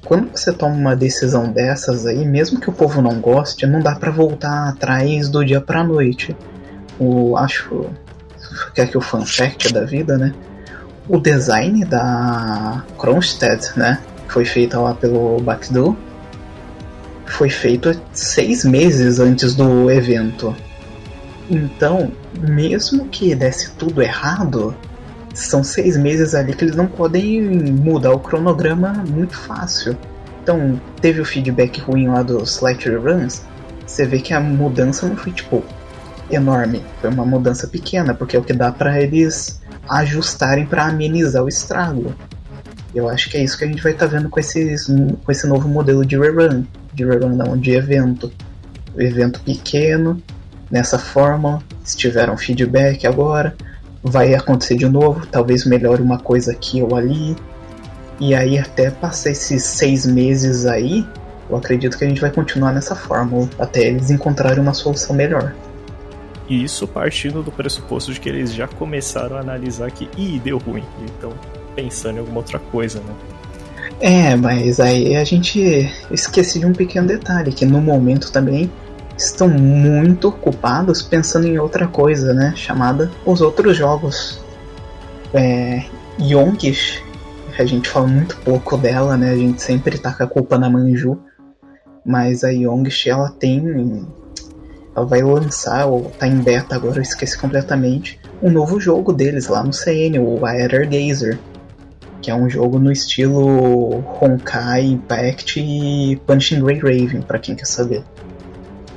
[0.04, 3.96] quando você toma uma decisão dessas aí, mesmo que o povo não goste, não dá
[3.96, 6.36] pra voltar atrás do dia pra noite.
[7.00, 7.90] O acho
[8.76, 10.34] que é que o fun fact da vida, né?
[11.08, 14.02] O design da Kronstadt, né?
[14.28, 15.96] Foi feita lá pelo Bakdu.
[17.32, 20.56] Foi feito seis meses antes do evento.
[21.50, 24.76] Então, mesmo que desse tudo errado,
[25.34, 29.98] são seis meses ali que eles não podem mudar o cronograma muito fácil.
[30.44, 33.42] Então, teve o feedback ruim lá dos Light Runs.
[33.86, 35.64] Você vê que a mudança não foi tipo
[36.30, 41.44] enorme, foi uma mudança pequena, porque é o que dá pra eles ajustarem pra amenizar
[41.44, 42.14] o estrago.
[42.94, 45.48] Eu acho que é isso que a gente vai estar vendo com, esses, com esse
[45.48, 46.64] novo modelo de rerun.
[47.02, 48.32] De rerun não, de evento.
[48.96, 50.22] Evento pequeno,
[50.70, 53.56] nessa forma, se tiveram feedback agora,
[54.04, 57.36] vai acontecer de novo, talvez melhore uma coisa aqui ou ali.
[58.20, 61.08] E aí até passar esses seis meses aí,
[61.50, 65.56] eu acredito que a gente vai continuar nessa fórmula, até eles encontrarem uma solução melhor.
[66.48, 70.60] E isso partindo do pressuposto de que eles já começaram a analisar que, ih, deu
[70.60, 70.84] ruim.
[71.02, 71.34] Então,
[71.76, 73.16] pensando em alguma outra coisa, né?
[74.02, 78.72] É, mas aí a gente esquece de um pequeno detalhe, que no momento também
[79.16, 82.52] estão muito ocupados pensando em outra coisa, né?
[82.56, 84.44] Chamada os outros jogos.
[85.32, 85.84] É,
[86.20, 87.04] Yonkish,
[87.60, 89.30] a gente fala muito pouco dela, né?
[89.30, 91.20] A gente sempre taca a culpa na Manju.
[92.04, 94.08] Mas a Yongish, ela tem.
[94.96, 99.48] Ela vai lançar, ou tá em beta agora, eu esqueci completamente, um novo jogo deles
[99.48, 101.40] lá no CN, o Aether Gazer
[102.22, 107.66] que é um jogo no estilo Honkai Impact e Punching Ray Raven, para quem quer
[107.66, 108.04] saber.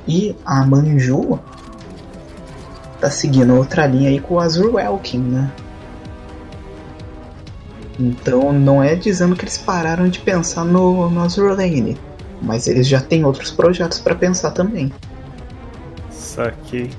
[0.07, 1.39] E a Manju
[3.01, 5.51] tá seguindo outra linha aí com o Azur Welkin, né?
[7.99, 11.97] Então não é dizendo que eles pararam de pensar no, no Azur Lane,
[12.41, 14.91] mas eles já têm outros projetos para pensar também.
[16.09, 16.91] Saquei.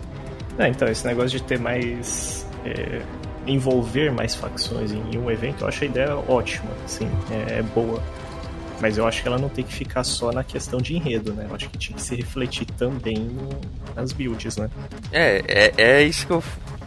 [0.59, 2.47] É, então, esse negócio de ter mais.
[2.65, 3.03] é,
[3.47, 8.03] envolver mais facções em um evento, eu acho a ideia ótima, assim, é, é boa.
[8.81, 11.47] Mas eu acho que ela não tem que ficar só na questão de enredo, né?
[11.49, 13.59] Eu acho que tinha que se refletir também no-
[13.95, 14.69] nas builds, né?
[15.11, 16.43] É, é, é isso que eu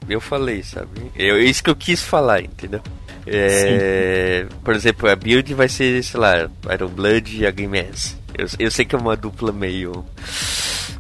[0.08, 0.90] eu falei, sabe?
[1.16, 2.82] Eu, é isso que eu quis falar, entendeu?
[3.28, 8.16] É, por exemplo, a build vai ser, sei lá, Iron Blood e a Game S.
[8.36, 10.04] Eu, eu sei que é uma dupla meio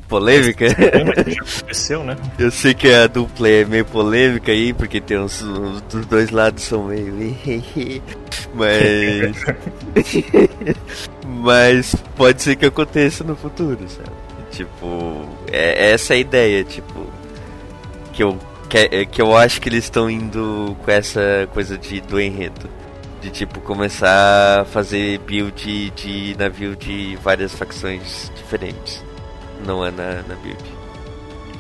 [0.10, 0.66] polêmica.
[0.66, 2.18] Aconteceu, né?
[2.38, 5.42] Eu sei que a dupla é meio polêmica aí, porque tem uns,
[5.90, 7.14] dos dois lados são meio.
[8.54, 9.46] Mas.
[11.26, 14.10] Mas pode ser que aconteça no futuro, sabe?
[14.52, 17.08] Tipo, é, essa é a ideia, tipo.
[18.12, 22.02] Que eu, que, é, que eu acho que eles estão indo com essa coisa de,
[22.02, 22.68] do enredo.
[23.22, 29.09] De tipo, começar a fazer build de navio de várias facções diferentes
[29.66, 30.64] não é na, na build.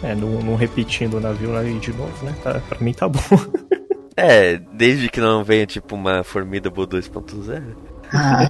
[0.01, 2.33] É, não, não repetindo o navio ali de novo, né?
[2.41, 3.19] Tá, pra mim tá bom.
[4.15, 7.61] é, desde que não venha tipo uma Formidable 2.0.
[8.13, 8.49] Ah,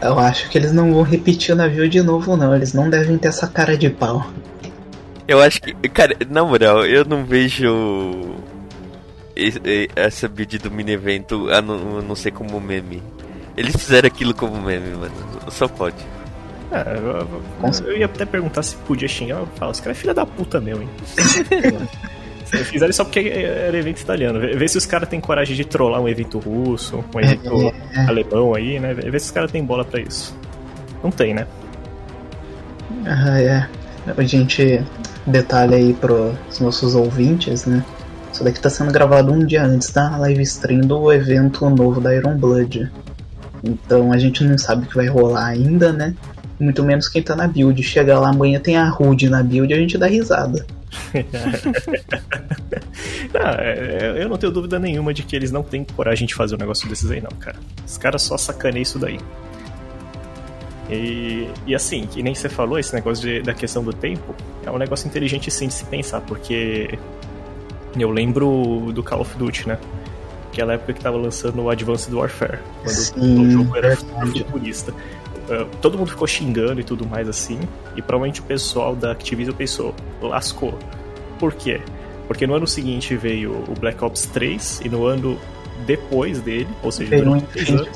[0.00, 2.54] eu acho que eles não vão repetir o navio de novo, não.
[2.54, 4.26] Eles não devem ter essa cara de pau.
[5.28, 8.34] Eu acho que, cara, na moral, eu não vejo
[9.94, 13.02] essa build do mini evento a não, a não ser como meme.
[13.56, 15.14] Eles fizeram aquilo como meme, mano.
[15.50, 15.96] Só pode.
[16.72, 19.38] É, eu, eu, ia até perguntar se podia xingar.
[19.40, 20.88] Eu falo, esse cara é filha da puta meu, hein?
[22.64, 24.40] Fizeram só porque era evento italiano.
[24.40, 28.00] Vê se os caras têm coragem de trollar um evento russo, um evento é, é.
[28.06, 28.92] alemão aí, né?
[28.92, 30.36] Vê se os caras têm bola pra isso.
[31.02, 31.46] Não tem, né?
[33.06, 33.68] Ah, é.
[34.16, 34.82] A gente
[35.26, 37.84] detalha aí pros nossos ouvintes, né?
[38.32, 42.14] Isso daqui tá sendo gravado um dia antes da live stream do evento novo da
[42.14, 42.90] Iron Blood.
[43.62, 46.14] Então a gente não sabe o que vai rolar ainda, né?
[46.60, 47.82] Muito menos quem tá na build.
[47.82, 50.66] Chega lá amanhã tem a Rude na build e a gente dá risada.
[53.32, 56.56] não, é, eu não tenho dúvida nenhuma de que eles não têm coragem de fazer
[56.56, 57.56] um negócio desses aí, não, cara.
[57.86, 59.18] Os caras só sacaneiam isso daí.
[60.90, 64.34] E, e assim, que nem você falou, esse negócio de, da questão do tempo
[64.66, 66.98] é um negócio inteligente sim de se pensar, porque
[67.96, 69.78] eu lembro do Call of Duty, né?
[70.52, 74.92] Aquela época que tava lançando o Advanced Warfare, quando sim, o jogo era futurista.
[75.50, 77.58] Uh, todo mundo ficou xingando e tudo mais assim,
[77.96, 80.78] e provavelmente o pessoal da Activision pensou, lascou.
[81.40, 81.80] Por quê?
[82.28, 85.36] Porque no ano seguinte veio o Black Ops 3 e no ano
[85.86, 87.88] depois dele, ou seja, um três anos,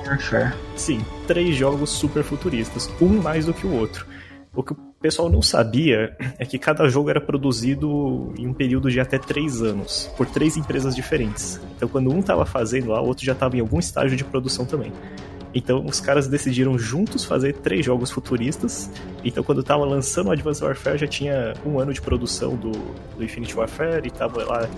[0.74, 4.06] sim, três jogos super futuristas, um mais do que o outro.
[4.52, 8.90] O que o pessoal não sabia é que cada jogo era produzido em um período
[8.90, 11.60] de até três anos, por três empresas diferentes.
[11.76, 14.64] Então, quando um estava fazendo lá, o outro já estava em algum estágio de produção
[14.64, 14.92] também.
[15.54, 18.90] Então os caras decidiram juntos fazer três jogos futuristas.
[19.24, 22.72] Então quando tava lançando o Advanced Warfare já tinha um ano de produção do,
[23.16, 24.68] do Infinite Warfare e tava lá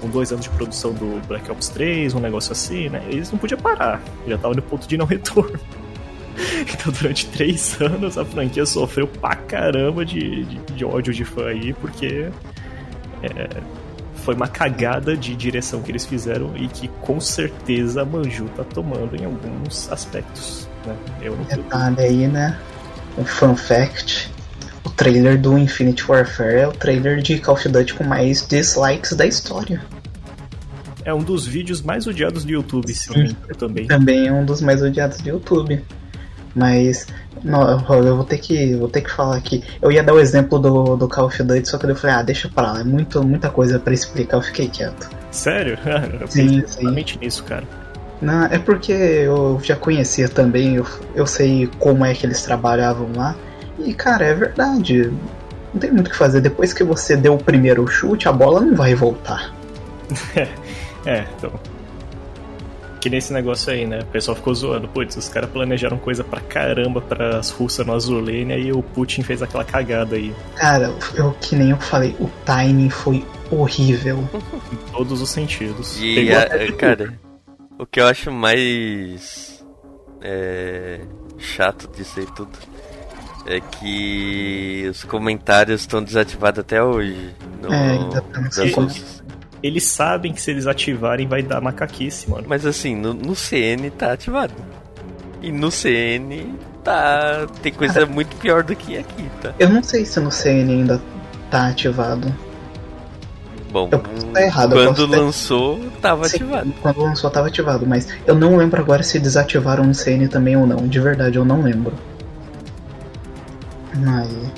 [0.00, 3.02] com dois anos de produção do Black Ops 3, um negócio assim, né?
[3.08, 5.58] Eles não podiam parar, já tava no ponto de não retorno.
[6.60, 11.46] Então, durante três anos, a franquia sofreu pra caramba de, de, de ódio de fã
[11.46, 12.28] aí, porque
[13.22, 13.62] é,
[14.26, 18.64] foi uma cagada de direção que eles fizeram e que com certeza a Manju tá
[18.64, 20.68] tomando em alguns aspectos.
[20.84, 20.96] Né?
[21.22, 22.58] Eu não Detalhe aí, né?
[23.16, 24.28] Um fun fact:
[24.84, 29.12] o trailer do Infinite Warfare é o trailer de Call of Duty com mais dislikes
[29.12, 29.80] da história.
[31.04, 33.86] É um dos vídeos mais odiados do YouTube, me engano, também.
[33.86, 35.84] Também é um dos mais odiados do YouTube.
[36.56, 37.06] Mas
[37.44, 39.62] não, eu vou ter que vou ter que falar aqui.
[39.80, 42.22] Eu ia dar o exemplo do, do Call of Duty, só que eu falei, ah,
[42.22, 45.10] deixa pra lá, é muito, muita coisa para explicar, eu fiquei quieto.
[45.30, 45.78] Sério?
[46.18, 47.64] Eu sim, exatamente nisso, cara.
[48.22, 53.10] Não, é porque eu já conhecia também, eu, eu sei como é que eles trabalhavam
[53.14, 53.36] lá.
[53.78, 55.12] E cara, é verdade.
[55.74, 56.40] Não tem muito o que fazer.
[56.40, 59.54] Depois que você deu o primeiro chute, a bola não vai voltar.
[61.04, 61.52] é, então
[63.06, 64.00] que nesse negócio aí, né?
[64.00, 64.88] O pessoal ficou zoando.
[64.88, 69.22] Putz, os caras planejaram coisa pra caramba para as russas no Azulene e o Putin
[69.22, 70.34] fez aquela cagada aí.
[70.56, 74.28] Cara, eu que nem eu falei, o timing foi horrível.
[74.72, 75.96] em todos os sentidos.
[76.00, 77.16] E, a, cara,
[77.78, 79.64] o que eu acho mais
[80.20, 81.00] é,
[81.38, 82.58] chato disso aí tudo
[83.46, 87.32] é que os comentários estão desativados até hoje.
[87.62, 88.40] No, é, ainda tá
[89.66, 92.44] eles sabem que se eles ativarem vai dar macaquice, mano.
[92.48, 94.54] Mas assim, no, no CN tá ativado.
[95.42, 97.46] E no CN tá.
[97.62, 99.54] Tem coisa Cara, muito pior do que aqui, tá?
[99.58, 101.00] Eu não sei se no CN ainda
[101.50, 102.32] tá ativado.
[103.70, 106.74] Bom, eu posso estar errado, quando lançou, tava Sim, ativado.
[106.80, 110.66] Quando lançou, tava ativado, mas eu não lembro agora se desativaram no CN também ou
[110.66, 110.86] não.
[110.86, 111.92] De verdade, eu não lembro.
[114.06, 114.52] Aí,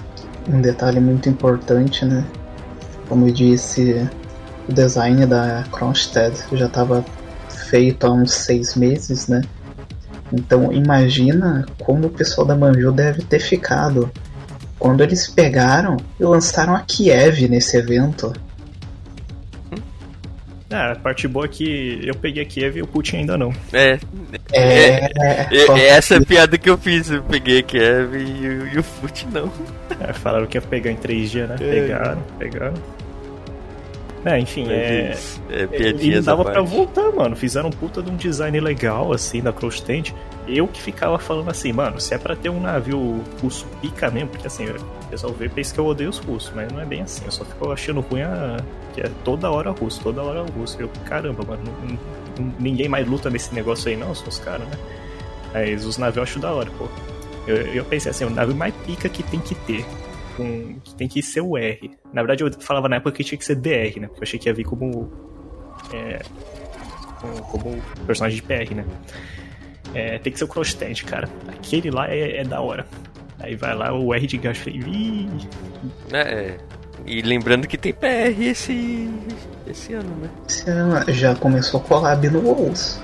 [0.53, 2.25] um detalhe muito importante, né?
[3.09, 4.09] Como eu disse,
[4.68, 7.04] o design da Kronstadt já estava
[7.68, 9.42] feito há uns seis meses, né?
[10.33, 14.11] Então imagina como o pessoal da Manju deve ter ficado
[14.78, 18.33] quando eles pegaram e lançaram a Kiev nesse evento.
[20.70, 23.54] Ah, a parte boa é que eu peguei a Kiev e o Putin ainda não.
[23.72, 23.98] É.
[24.52, 27.11] É, É, é essa é a piada que eu fiz.
[27.11, 29.50] Eu peguei a Kev e, o- e o Foot não.
[29.98, 31.57] É, falaram que ia pegar em três dias, né?
[31.59, 31.70] É.
[31.81, 32.74] Pegaram, pegaram.
[34.24, 35.09] É, enfim, é.
[35.11, 37.37] Mas, é E piadinhas dava pra voltar, mano.
[37.37, 40.12] Fizeram um puta de um design legal, assim, da Cross Stand.
[40.46, 44.31] Eu que ficava falando assim, mano, se é pra ter um navio russo pica mesmo,
[44.31, 44.74] porque assim, o
[45.11, 47.24] pessoal vê, pensa que eu odeio os russos, mas não é bem assim.
[47.26, 48.57] Eu só fico achando ruim a.
[48.94, 50.76] que é toda hora russo, toda hora russo.
[50.81, 51.98] Eu, caramba, mano, não-
[52.46, 54.78] não- ninguém mais luta nesse negócio aí, não, são os caras, né?
[55.52, 56.87] Mas os navios eu acho da hora, pô.
[57.46, 59.85] Eu, eu pensei assim, o navio mais pica que tem que ter.
[60.38, 61.90] Com, que tem que ser o R.
[62.12, 64.07] Na verdade, eu falava na época que tinha que ser DR, né?
[64.07, 65.11] Porque eu achei que ia vir como
[65.92, 66.20] é,
[67.51, 68.85] como, personagem de PR, né?
[69.94, 71.29] É, tem que ser o Crosstand, cara.
[71.48, 72.87] Aquele lá é, é da hora.
[73.40, 75.29] Aí vai lá o R de gacho e Ih,
[76.12, 76.57] É,
[77.07, 79.09] e lembrando que tem PR esse,
[79.66, 80.31] esse ano, né?
[80.46, 83.01] Você já começou a collab no WoWs.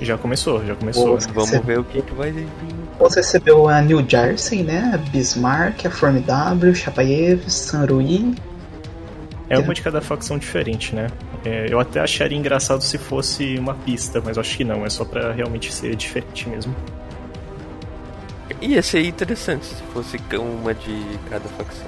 [0.00, 1.06] já começou, já começou.
[1.06, 1.20] Boa.
[1.32, 2.48] Vamos ver o que, que vai vir.
[3.00, 4.92] Você recebeu a New Jersey, né?
[4.94, 8.34] A Bismarck, a Formidable, Chapayev, Sanrui.
[9.48, 11.08] É uma de cada facção diferente, né?
[11.44, 15.04] É, eu até acharia engraçado se fosse uma pista, mas acho que não, é só
[15.04, 16.74] pra realmente ser diferente mesmo.
[18.60, 21.86] Ia ser interessante se fosse uma de cada facção.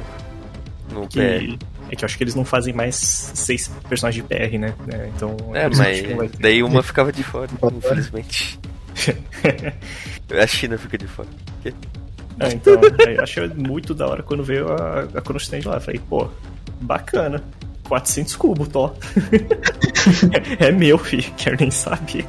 [0.91, 1.09] No PR.
[1.11, 1.59] Que,
[1.91, 4.75] é que eu acho que eles não fazem mais seis personagens de PR, né?
[4.91, 6.43] É, então, É, por isso que acho que não vai mas ter.
[6.43, 8.59] daí uma ficava de fora, infelizmente.
[10.43, 11.29] A China fica de fora.
[11.63, 11.75] Quê?
[12.41, 12.81] É, então,
[13.23, 15.79] achei muito da hora quando veio a, a Chrono Stand lá.
[15.81, 16.29] Falei, pô,
[16.81, 17.43] bacana.
[17.89, 18.95] 400 cubos, tó.
[20.59, 21.31] é meu, filho.
[21.37, 22.25] Quero nem saber.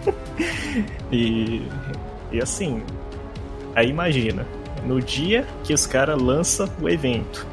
[1.11, 1.61] E,
[2.31, 2.81] e assim,
[3.73, 4.45] aí imagina,
[4.85, 7.47] no dia que os caras lançam o evento,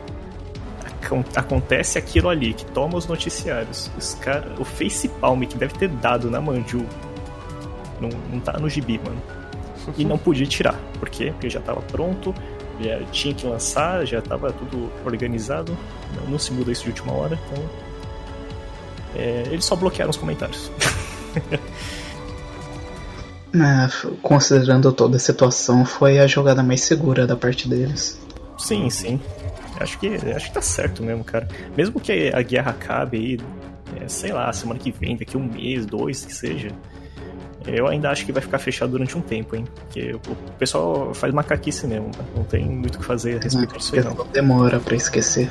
[0.84, 3.88] acon- acontece aquilo ali, que toma os noticiários.
[3.96, 6.84] Os cara, o face palm que deve ter dado na Manju
[8.00, 9.20] não, não tá no gibi, mano
[9.96, 10.78] e não podia tirar.
[10.98, 11.30] Por quê?
[11.32, 12.34] Porque já estava pronto,
[12.80, 15.76] já tinha que lançar, já estava tudo organizado.
[16.16, 17.64] Não, não se muda isso de última hora, então.
[19.16, 20.70] é, eles só bloquearam os comentários.
[23.54, 23.88] Ah,
[24.22, 28.20] considerando toda a situação, foi a jogada mais segura da parte deles.
[28.58, 29.20] sim, sim.
[29.78, 31.48] Acho que, acho que tá certo mesmo, cara.
[31.74, 33.40] Mesmo que a guerra acabe aí,
[33.98, 36.70] é, sei lá, semana que vem, daqui um mês, dois, que seja.
[37.66, 39.64] Eu ainda acho que vai ficar fechado durante um tempo, hein?
[39.74, 42.24] Porque o pessoal faz macaquice mesmo, né?
[42.34, 44.26] não tem muito o que fazer a respeito disso aí, não.
[44.32, 45.50] Demora pra esquecer.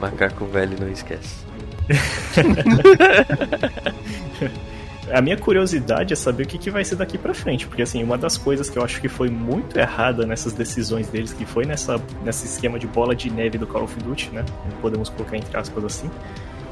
[0.00, 1.46] Macaco velho não esquece.
[5.12, 8.02] A minha curiosidade é saber o que, que vai ser daqui pra frente, porque assim,
[8.02, 11.64] uma das coisas que eu acho que foi muito errada nessas decisões deles, que foi
[11.64, 14.44] nessa, nesse esquema de bola de neve do Call of Duty, né?
[14.80, 16.10] Podemos colocar entre aspas assim,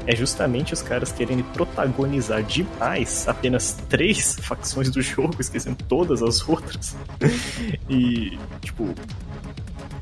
[0.07, 6.47] é justamente os caras querendo protagonizar demais apenas três facções do jogo, esquecendo todas as
[6.47, 6.95] outras.
[7.89, 8.93] e, tipo,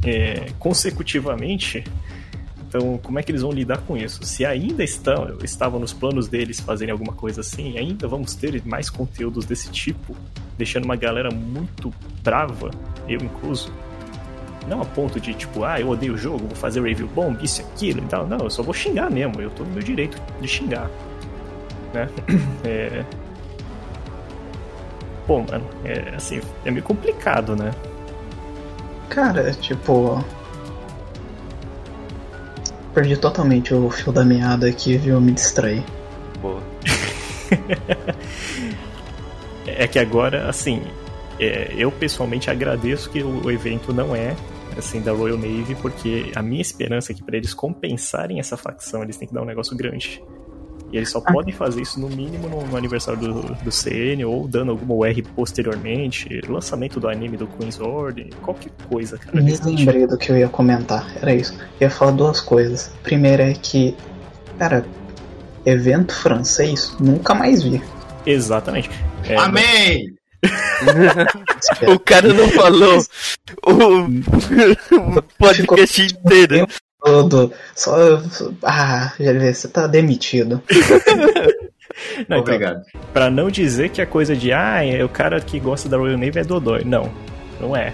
[0.03, 1.83] é, consecutivamente.
[2.67, 4.23] Então, como é que eles vão lidar com isso?
[4.23, 8.89] Se ainda estão, estavam nos planos deles fazerem alguma coisa assim, ainda vamos ter mais
[8.89, 10.15] conteúdos desse tipo,
[10.57, 12.71] deixando uma galera muito brava,
[13.07, 13.71] eu incluso.
[14.67, 17.61] Não a ponto de, tipo, ah, eu odeio o jogo, vou fazer review bomb, isso
[17.61, 18.25] e aquilo e tal.
[18.25, 20.89] Não, eu só vou xingar mesmo, eu tô no meu direito de xingar.
[21.93, 22.09] Né?
[22.63, 23.03] É...
[25.27, 27.71] Pô, mano, é assim, é meio complicado, né?
[29.09, 30.23] Cara, tipo.
[32.93, 35.21] Perdi totalmente o fio da meada aqui, viu?
[35.21, 35.83] Me distraí.
[36.41, 36.61] Boa.
[39.65, 40.83] É que agora, assim,
[41.39, 44.35] é, eu pessoalmente agradeço que o evento não é
[44.77, 49.03] assim da Royal Navy, porque a minha esperança é que para eles compensarem essa facção,
[49.03, 50.21] eles têm que dar um negócio grande.
[50.91, 54.47] E eles só podem fazer isso no mínimo no, no aniversário do, do CN, ou
[54.47, 59.41] dando alguma UR posteriormente, lançamento do anime do Queen's Order, qualquer coisa, cara.
[59.41, 61.57] Me lembrei do que eu ia comentar, era isso.
[61.79, 62.93] Eu ia falar duas coisas.
[63.01, 63.95] Primeira é que,
[64.59, 64.85] cara,
[65.65, 67.81] evento francês nunca mais vi.
[68.23, 68.91] Exatamente.
[69.27, 70.13] É, Amém!
[71.87, 72.99] O cara não falou
[73.65, 76.67] o, podcast inteiro.
[77.03, 77.51] Todo.
[77.75, 78.21] Só.
[78.63, 80.61] Ah, já vi, você tá demitido.
[82.29, 82.81] não, então, Obrigado.
[83.11, 86.17] Pra não dizer que a coisa de, ah, é o cara que gosta da Royal
[86.17, 86.83] Navy é Dodói.
[86.83, 87.11] Não,
[87.59, 87.93] não é.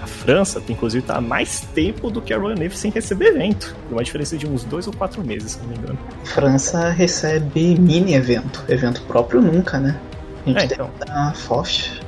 [0.00, 3.28] A França, tem, inclusive, tá há mais tempo do que a Royal Navy sem receber
[3.28, 3.74] evento.
[3.88, 5.98] Por uma diferença de uns dois ou quatro meses, se não me engano.
[6.24, 8.62] França recebe mini evento.
[8.68, 9.98] Evento próprio nunca, né?
[10.46, 10.90] A gente É, tem então.
[11.08, 12.00] a FOF.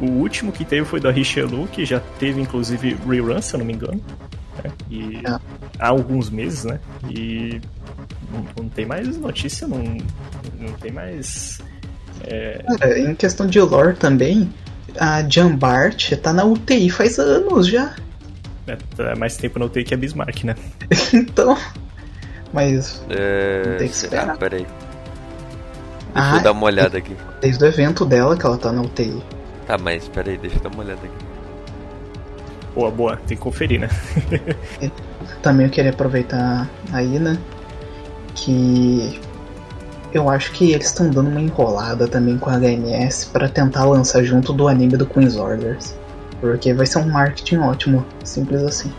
[0.00, 3.66] O último que teve foi da Richelieu, que já teve, inclusive, rerun, se eu não
[3.66, 4.00] me engano.
[4.62, 4.70] né?
[4.90, 5.38] E É.
[5.78, 6.78] há alguns meses, né?
[7.10, 7.60] E
[8.32, 9.78] não, não tem mais notícia, não,
[10.58, 11.60] não tem mais.
[12.24, 12.62] É...
[12.78, 14.52] Cara, em questão de lore também,
[14.98, 17.94] a Jambart tá na UTI faz anos já.
[18.66, 20.54] É, tá mais tempo na UTI que a Bismarck, né?
[21.14, 21.56] então.
[22.52, 23.02] Mas.
[23.10, 23.76] É...
[23.78, 24.30] Tem que esperar.
[24.30, 24.66] Ah, peraí.
[26.14, 27.16] Ah, Deixa eu dar uma olhada aqui.
[27.40, 29.22] Desde o evento dela que ela tá na UTI.
[29.66, 31.26] Tá, mas peraí, deixa eu dar uma olhada aqui.
[32.74, 33.88] Boa, boa, tem que conferir, né?
[35.42, 37.38] Também eu queria aproveitar aí, né?
[38.34, 39.20] Que
[40.12, 44.22] eu acho que eles estão dando uma enrolada também com a HMS para tentar lançar
[44.22, 45.94] junto do anime do Queen's Orders.
[46.40, 48.92] Porque vai ser um marketing ótimo, simples assim.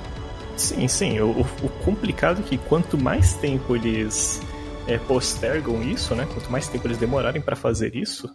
[0.57, 1.20] Sim, sim.
[1.22, 4.41] O, o complicado é que quanto mais tempo eles
[4.88, 6.28] é, postergam isso, né?
[6.34, 8.30] Quanto mais tempo eles demorarem para fazer isso,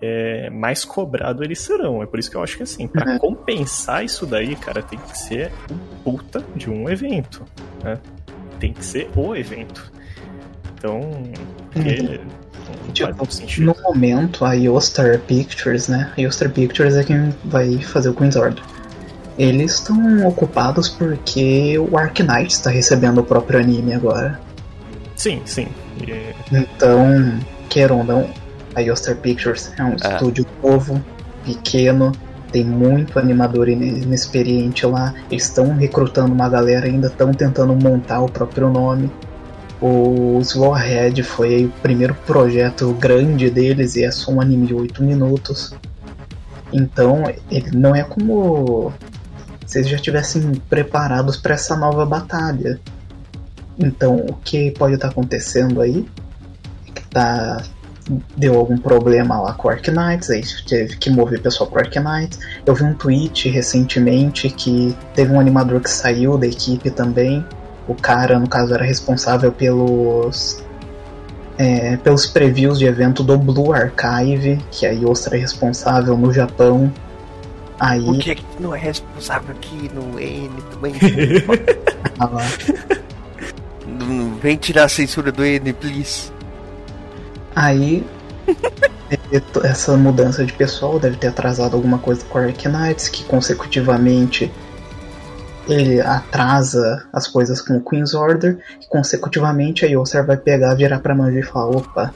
[0.00, 2.02] é, mais cobrado eles serão.
[2.02, 3.18] É por isso que eu acho que assim, para Uhum.
[3.18, 7.44] compensar isso daí, cara, tem que ser um puta de um evento,
[7.82, 7.98] né?
[8.58, 9.92] Tem que ser o evento.
[10.78, 11.00] Então,
[11.72, 13.66] porque não faz Tipo, muito sentido.
[13.66, 16.12] No momento, a Yostar Pictures, né?
[16.16, 18.62] A Yostar Pictures é quem vai fazer o Queen's Order.
[19.38, 24.40] Eles estão ocupados porque o Arknight está recebendo o próprio anime agora.
[25.16, 25.66] Sim, sim.
[26.06, 27.38] E, Então,
[27.68, 28.28] queira ou não,
[28.74, 30.14] a Yostar Pictures é um Ah.
[30.14, 31.02] estúdio novo,
[31.44, 32.12] pequeno,
[32.52, 35.12] tem muito animador ine- inexperiente lá.
[35.30, 39.10] Eles estão recrutando uma galera, ainda estão tentando montar o próprio nome.
[39.80, 45.02] O Slowhead foi o primeiro projeto grande deles e é só um anime de 8
[45.02, 45.74] minutos.
[46.72, 48.92] Então, ele não é como
[49.66, 52.80] se eles já estivessem preparados para essa nova batalha.
[53.78, 56.06] Então, o que pode estar acontecendo aí
[56.88, 57.62] é que tá
[58.36, 62.38] deu algum problema lá com o Arknights, aí teve que mover pessoal pro Arknights.
[62.64, 67.44] Eu vi um tweet recentemente que teve um animador que saiu da equipe também.
[67.88, 70.62] O cara, no caso, era responsável pelos
[71.58, 76.92] é, pelos previews de evento do Blue Archive, que a Yostra é responsável no Japão.
[77.78, 80.94] Aí Por que que tu não é responsável aqui no N também?
[82.20, 82.95] ela, Não
[84.40, 86.30] Vem tirar a censura do N, please.
[87.54, 88.06] Aí,
[89.08, 94.50] teve to- essa mudança de pessoal deve ter atrasado alguma coisa com Arknights, que consecutivamente
[95.68, 101.00] ele atrasa as coisas com o Queen's Order, e consecutivamente a Yossar vai pegar, virar
[101.00, 102.14] pra Manji e falar: opa,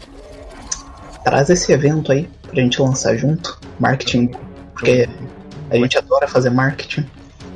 [1.25, 4.31] traz esse evento aí pra gente lançar junto, marketing,
[4.73, 5.09] porque
[5.71, 7.07] a gente adora fazer marketing.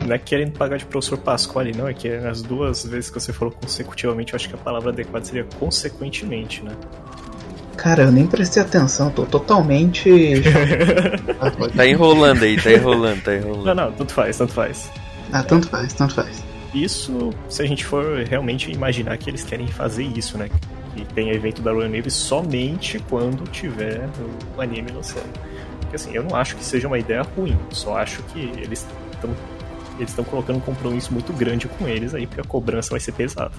[0.06, 3.32] Não é querendo pagar de professor Pasquale, não, é que as duas vezes que você
[3.32, 6.72] falou consecutivamente, eu acho que a palavra adequada seria consequentemente, né?
[7.76, 10.08] Cara, eu nem prestei atenção, tô totalmente.
[11.76, 13.74] Tá enrolando aí, tá enrolando, tá Não, enrolando.
[13.76, 14.90] não, tanto faz, tanto faz.
[15.32, 16.42] ah, tanto faz, tanto faz.
[16.74, 20.48] Isso, se a gente for realmente imaginar que eles querem fazer isso, né?
[20.96, 24.08] Que tem evento da Royal Navy somente quando tiver
[24.56, 25.28] o anime lançando.
[25.80, 29.30] Porque assim, eu não acho que seja uma ideia ruim, só acho que eles estão
[29.98, 33.12] eles estão colocando um compromisso muito grande com eles aí, porque a cobrança vai ser
[33.12, 33.54] pesada.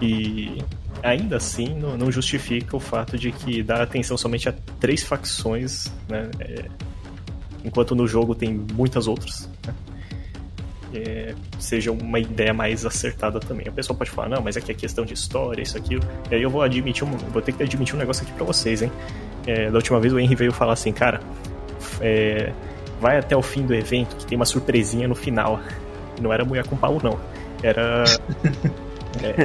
[0.00, 0.62] E
[1.02, 5.92] ainda assim não, não justifica o fato de que dá atenção somente a três facções,
[6.08, 6.30] né?
[6.40, 6.64] é,
[7.64, 9.48] enquanto no jogo tem muitas outras.
[9.66, 9.74] Né?
[10.96, 13.66] É, seja uma ideia mais acertada também.
[13.68, 16.02] A pessoa pode falar, não, mas aqui é questão de história, isso, aquilo.
[16.30, 18.80] E aí eu vou admitir, um, vou ter que admitir um negócio aqui pra vocês,
[18.80, 18.92] hein?
[19.46, 21.20] É, da última vez o Henry veio falar assim, cara,
[22.00, 22.52] é,
[23.04, 25.60] vai até o fim do evento que tem uma surpresinha no final.
[26.18, 27.20] Não era mulher com pau, não.
[27.62, 28.04] Era.
[29.22, 29.44] é,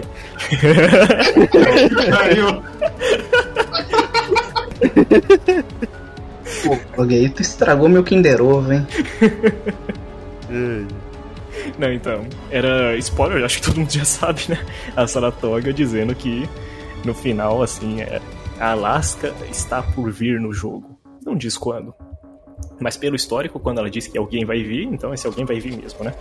[2.10, 2.64] Caiu.
[6.64, 8.88] Pô, Loguei, tu estragou meu Kinder Ovo, hein?
[11.78, 14.66] Não, então, era spoiler, acho que todo mundo já sabe, né?
[14.95, 16.47] A Saratoga dizendo que
[17.03, 18.22] no final, assim, é,
[18.57, 20.97] a Alaska está por vir no jogo.
[21.26, 21.93] Não diz quando.
[22.80, 25.76] Mas pelo histórico, quando ela disse que alguém vai vir, então esse alguém vai vir
[25.78, 26.14] mesmo, né?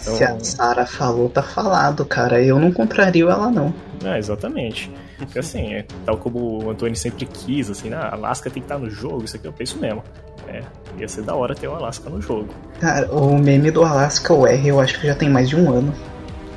[0.00, 2.40] Então- Se a Sarah falou, tá falado, cara.
[2.42, 3.74] Eu não contrario ela, não.
[4.04, 4.90] É, exatamente.
[5.18, 8.66] Porque assim, é, tal como o Antônio sempre quis, assim, ah, a Alaska tem que
[8.66, 10.04] estar no jogo, isso aqui eu penso mesmo.
[10.46, 10.62] É,
[10.96, 12.48] ia ser da hora ter o Alaska no jogo.
[12.80, 15.92] Cara, o meme do Alaska UR eu acho que já tem mais de um ano.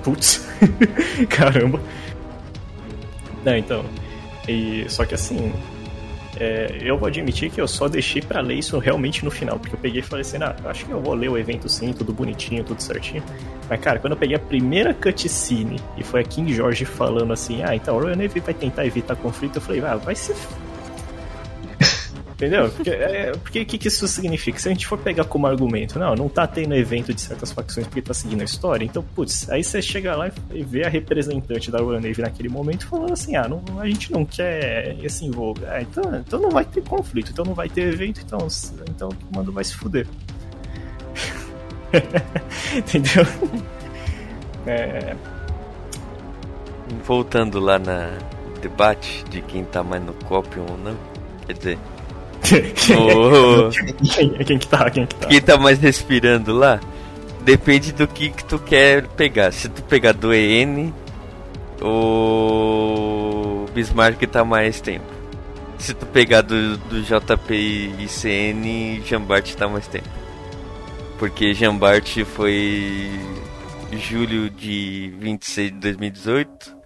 [0.03, 0.47] Putz,
[1.29, 1.79] caramba.
[3.43, 3.83] Não, então.
[4.47, 5.51] E, só que assim,
[6.41, 9.75] é, eu vou admitir que eu só deixei pra ler isso realmente no final, porque
[9.75, 12.11] eu peguei e falei assim, ah, acho que eu vou ler o evento sim, tudo
[12.11, 13.23] bonitinho, tudo certinho.
[13.69, 17.61] Mas cara, quando eu peguei a primeira cutscene e foi a King George falando assim,
[17.61, 20.35] ah, então a Royal Navy vai tentar evitar conflito, eu falei, ah, vai ser.
[22.41, 22.71] Entendeu?
[22.71, 24.57] Porque é, porque que, que isso significa?
[24.57, 27.85] Se a gente for pegar como argumento, não, não tá tendo evento de certas facções
[27.85, 31.69] porque tá seguindo a história, então, putz, aí você chega lá e vê a representante
[31.69, 35.67] da Royal Navy naquele momento falando assim, ah, não, a gente não quer esse envolver.
[35.69, 38.47] Ah, então, então não vai ter conflito, então não vai ter evento, então,
[38.89, 40.07] então o comando vai se fuder.
[42.75, 43.23] Entendeu?
[44.65, 45.15] É...
[47.05, 48.17] Voltando lá na
[48.59, 50.97] debate de quem tá mais no copy ou não,
[51.45, 51.77] quer dizer,
[52.41, 54.89] quem, quem que tá?
[54.89, 55.27] Quem que tá?
[55.27, 56.79] Quem tá mais respirando lá?
[57.41, 59.51] Depende do que, que tu quer pegar.
[59.51, 60.93] Se tu pegar do EN,
[61.81, 65.05] o Bismarck tá mais tempo.
[65.79, 67.53] Se tu pegar do, do JP
[67.99, 70.07] e CN, Jambart tá mais tempo.
[71.17, 73.09] Porque Jambart foi
[73.97, 76.77] julho de 26 de 2018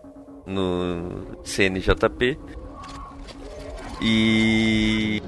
[0.48, 2.38] no CNJP.
[4.02, 5.22] E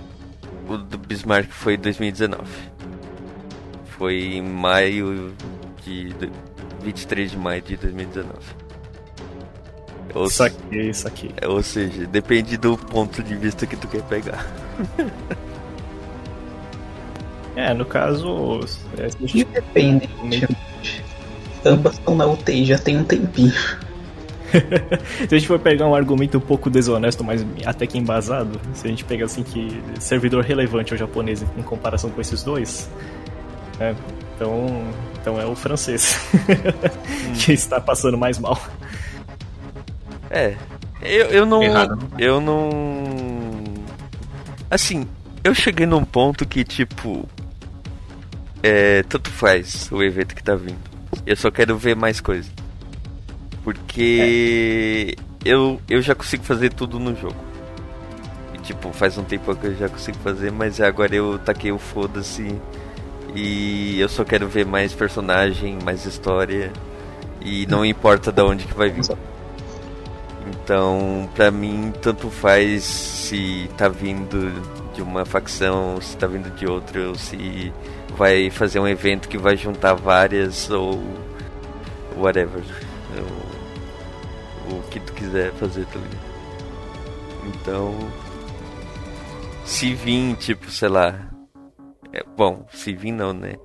[0.67, 2.43] o do Bismarck foi 2019.
[3.97, 5.33] Foi em maio
[5.83, 6.13] de.
[6.81, 8.33] 23 de maio de 2019.
[10.13, 11.31] Ou, isso aqui, isso aqui.
[11.41, 14.45] É, ou seja, depende do ponto de vista que tu quer pegar.
[17.55, 18.61] é, no caso.
[18.97, 19.09] É,
[19.53, 20.09] depende.
[21.65, 23.53] Ambas estão na UTI já tem um tempinho.
[25.27, 28.87] se a gente for pegar um argumento um pouco desonesto, mas até que embasado, se
[28.87, 32.89] a gente pegar assim que servidor relevante é o japonês em comparação com esses dois,
[33.79, 33.93] é,
[34.35, 34.67] então,
[35.19, 37.33] então é o francês hum.
[37.33, 38.59] que está passando mais mal.
[40.29, 40.55] É,
[41.01, 41.97] eu, eu não, Errado.
[42.17, 42.69] eu não,
[44.69, 45.07] assim,
[45.43, 47.27] eu cheguei num ponto que tipo,
[48.61, 50.79] é, tanto faz o evento que tá vindo.
[51.25, 52.49] Eu só quero ver mais coisa.
[53.67, 55.21] Porque é.
[55.43, 57.35] eu, eu já consigo fazer tudo no jogo.
[58.53, 61.77] E, tipo, faz um tempo que eu já consigo fazer, mas agora eu taquei o
[61.77, 62.55] foda-se.
[63.35, 66.71] E eu só quero ver mais personagem, mais história.
[67.41, 69.03] E não importa de onde que vai vir.
[70.47, 74.49] Então, pra mim, tanto faz se tá vindo
[74.95, 77.73] de uma facção, se tá vindo de outra, ou se
[78.15, 81.03] vai fazer um evento que vai juntar várias, ou
[82.15, 82.63] whatever.
[83.13, 83.46] Eu
[84.69, 86.37] o que tu quiser fazer, tá ligado?
[87.47, 87.95] Então,
[89.65, 91.29] se vir, tipo, sei lá.
[92.13, 93.55] É, bom, se vir não, né?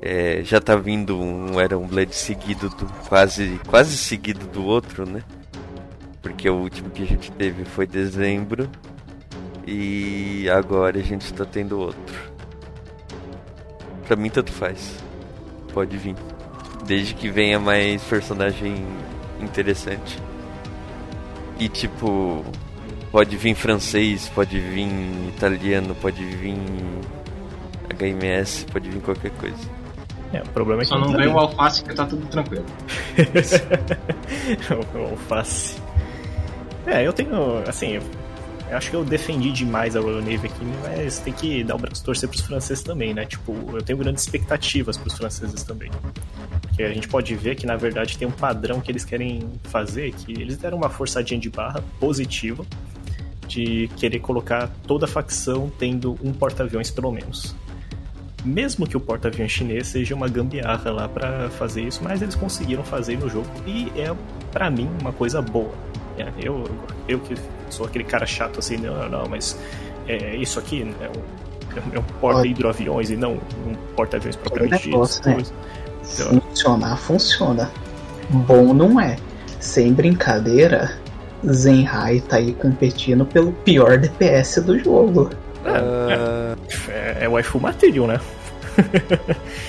[0.00, 2.86] É, já tá vindo um Iron Blade seguido do.
[3.08, 3.60] quase.
[3.66, 5.22] quase seguido do outro, né?
[6.22, 8.68] Porque o último que a gente teve foi dezembro.
[9.66, 12.32] E agora a gente tá tendo outro.
[14.06, 14.96] Pra mim tanto faz.
[15.72, 16.16] Pode vir.
[16.86, 18.86] Desde que venha mais personagem
[19.40, 20.27] interessante.
[21.58, 22.44] E tipo,
[23.10, 24.88] pode vir francês, pode vir
[25.28, 26.56] italiano, pode vir
[27.98, 29.78] HMS, pode vir qualquer coisa.
[30.32, 32.64] É, o problema é que Só não, vem o alface que tá tudo tranquilo.
[34.94, 35.80] o alface.
[36.86, 37.98] É, eu tenho, assim,
[38.70, 41.78] eu acho que eu defendi demais a Royal Navy aqui, mas tem que dar o
[41.78, 43.24] braço torcer pros franceses também, né?
[43.24, 45.90] Tipo, eu tenho grandes expectativas pros franceses também.
[46.62, 50.12] Porque a gente pode ver que, na verdade, tem um padrão que eles querem fazer,
[50.12, 52.64] que eles deram uma forçadinha de barra positiva
[53.48, 57.56] de querer colocar toda a facção tendo um porta-aviões pelo menos.
[58.44, 62.84] Mesmo que o porta-aviões chinês seja uma gambiarra lá para fazer isso, mas eles conseguiram
[62.84, 64.14] fazer no jogo e é
[64.52, 65.72] para mim uma coisa boa.
[66.16, 66.64] É, eu,
[67.08, 67.34] eu que
[67.70, 69.58] sou aquele cara chato assim, não, não, mas
[70.06, 74.98] é, isso aqui é um, é um porta-hidroaviões e não um porta-aviões propriamente dito.
[75.26, 75.44] Né?
[76.02, 77.70] Funcionar, funciona.
[78.30, 79.16] Bom não é.
[79.60, 80.92] Sem brincadeira,
[81.46, 85.30] Zenhai tá aí competindo pelo pior DPS do jogo.
[85.64, 86.56] É,
[86.88, 88.20] é, é waifu material, né?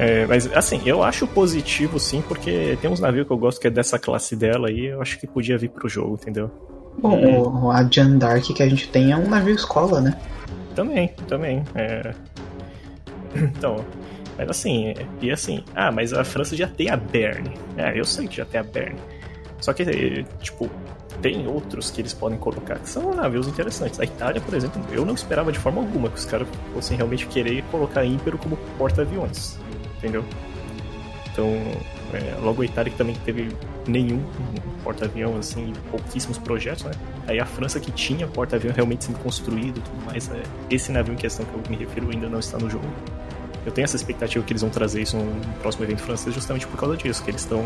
[0.00, 3.66] é, mas assim, eu acho positivo sim, porque tem uns navios que eu gosto que
[3.66, 6.50] é dessa classe dela e eu acho que podia vir pro jogo, entendeu?
[6.98, 7.20] Bom,
[7.66, 10.18] o, a Jan Dark que a gente tem é um navio escola, né?
[10.74, 11.62] Também, também.
[11.74, 12.14] É...
[13.36, 13.84] Então,
[14.38, 17.52] mas assim, e assim, ah, mas a França já tem a Berne.
[17.76, 18.98] É, eu sei que já tem a Berne.
[19.60, 20.68] Só que, tipo,
[21.20, 24.00] tem outros que eles podem colocar que são navios interessantes.
[24.00, 27.26] A Itália, por exemplo, eu não esperava de forma alguma que os caras fossem realmente
[27.26, 29.60] querer colocar Ímpero como porta-aviões.
[30.00, 30.24] Entendeu?
[31.32, 31.46] Então,
[32.12, 33.48] é, logo a Itália que também teve
[33.86, 34.20] nenhum
[34.82, 36.92] porta-avião, assim, pouquíssimos projetos, né?
[37.28, 41.14] Aí a França que tinha porta-avião realmente sendo construído e tudo mais, é, esse navio
[41.14, 42.86] em questão que eu me refiro ainda não está no jogo
[43.64, 46.78] eu tenho essa expectativa que eles vão trazer isso no próximo evento francês justamente por
[46.78, 47.62] causa disso, que eles estão.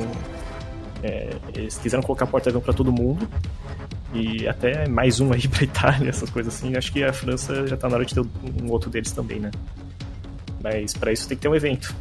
[1.03, 3.29] É, eles quiseram colocar porta-avião para todo mundo,
[4.13, 6.77] E até mais um aí pra Itália, essas coisas assim.
[6.77, 9.51] Acho que a França já tá na hora de ter um outro deles também, né?
[10.63, 11.95] Mas para isso tem que ter um evento.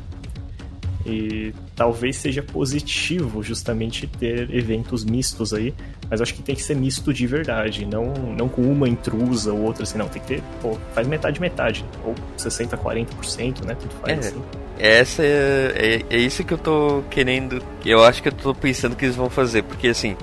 [1.05, 5.73] E talvez seja positivo justamente ter eventos mistos aí,
[6.09, 9.59] mas acho que tem que ser misto de verdade, não, não com uma intrusa ou
[9.63, 10.07] outra assim, não.
[10.07, 13.75] Tem que ter, pô, faz metade metade, ou 60, 40%, né?
[13.75, 14.29] Tudo faz É.
[14.29, 14.41] assim.
[14.79, 17.61] Essa é, é, é isso que eu tô querendo.
[17.85, 20.17] Eu acho que eu tô pensando que eles vão fazer, porque assim,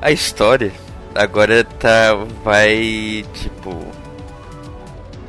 [0.00, 0.72] a história
[1.14, 2.14] agora tá.
[2.42, 3.24] vai.
[3.34, 3.78] tipo.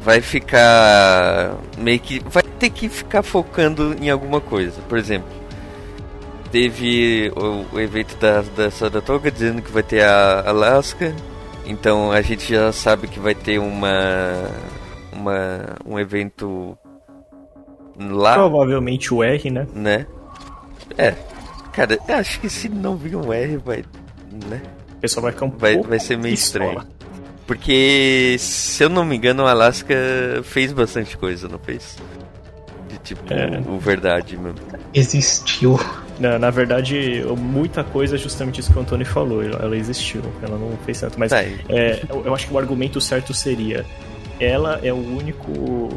[0.02, 1.58] vai ficar.
[1.78, 2.22] meio que.
[2.26, 4.82] vai ter que ficar focando em alguma coisa.
[4.88, 5.28] Por exemplo,
[6.50, 11.14] teve o, o evento da, da Saratoga dizendo que vai ter a Alaska,
[11.66, 14.50] então a gente já sabe que vai ter uma.
[15.12, 16.78] uma um evento
[18.00, 19.68] lá Provavelmente o R, né?
[19.74, 20.08] né?
[20.98, 21.14] É.
[21.74, 23.84] Cara, acho que se não vir um R, vai.
[24.50, 24.62] né?
[24.96, 26.66] O pessoal vai ficar um Vai, pouco vai ser meio pistola.
[26.66, 26.88] estranho.
[27.46, 29.94] Porque, se eu não me engano, o Alaska
[30.44, 31.98] fez bastante coisa, não fez?
[33.04, 33.62] Tipo, É.
[33.68, 34.60] o verdade mesmo.
[34.94, 35.80] Existiu.
[36.20, 39.44] Na, na verdade, muita coisa é justamente isso que o Antônio falou.
[39.44, 41.20] Ela existiu, ela não fez tanto.
[41.20, 43.86] Mas Tá, é, eu, eu acho que o argumento certo seria:
[44.40, 45.90] ela é o único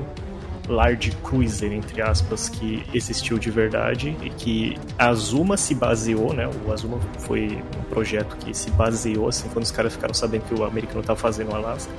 [0.69, 6.49] large cruiser, entre aspas, que existiu de verdade e que a Azuma se baseou, né?
[6.67, 10.55] O Azuma foi um projeto que se baseou, assim, quando os caras ficaram sabendo que
[10.55, 11.93] o americano estava fazendo o Alaska.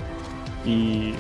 [0.66, 1.14] E.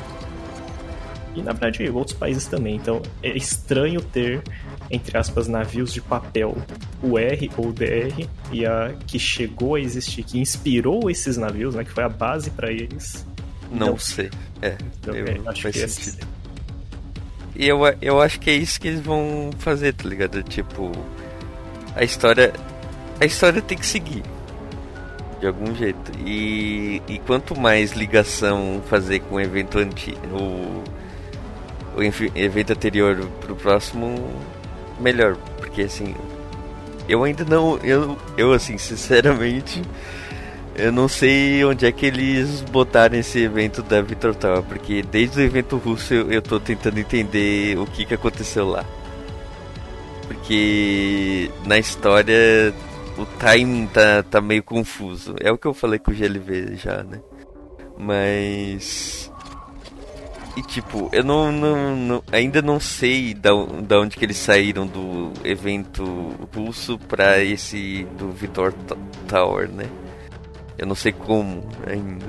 [1.38, 2.76] E na verdade, outros países também.
[2.76, 4.42] Então é estranho ter,
[4.90, 6.58] entre aspas, navios de papel,
[7.02, 11.76] o R ou o DR, e a que chegou a existir, que inspirou esses navios,
[11.76, 11.84] né?
[11.84, 13.26] Que foi a base para eles.
[13.72, 14.30] não não sei.
[14.62, 16.18] É, Então, eu- é, acho faz que sentido.
[16.20, 16.38] esse-
[17.56, 20.42] E eu, eu acho que é isso que eles vão fazer, tá ligado?
[20.44, 20.92] Tipo,
[21.96, 22.54] a história.
[23.20, 24.24] A história tem que seguir.
[25.40, 26.12] De algum jeito.
[26.26, 30.16] E, e quanto mais ligação fazer com o evento anti.
[31.98, 34.32] O, evento anterior pro próximo,
[35.00, 35.36] melhor.
[35.58, 36.16] Porque assim.
[37.10, 37.78] Eu ainda não.
[37.78, 39.82] Eu, eu assim, sinceramente.
[40.76, 45.40] Eu não sei onde é que eles botaram esse evento da Victor Tower, porque desde
[45.40, 48.86] o evento russo eu, eu tô tentando entender o que, que aconteceu lá.
[50.28, 52.72] Porque na história
[53.18, 55.36] o timing tá, tá meio confuso.
[55.40, 57.20] É o que eu falei com o GLV já, né?
[57.98, 59.32] Mas.
[60.58, 63.52] E tipo, eu não, não, não- ainda não sei da,
[63.88, 66.04] da onde que eles saíram do evento
[66.56, 68.96] russo pra esse do Victor T-
[69.28, 69.86] Tower, né?
[70.76, 72.26] Eu não sei como ainda.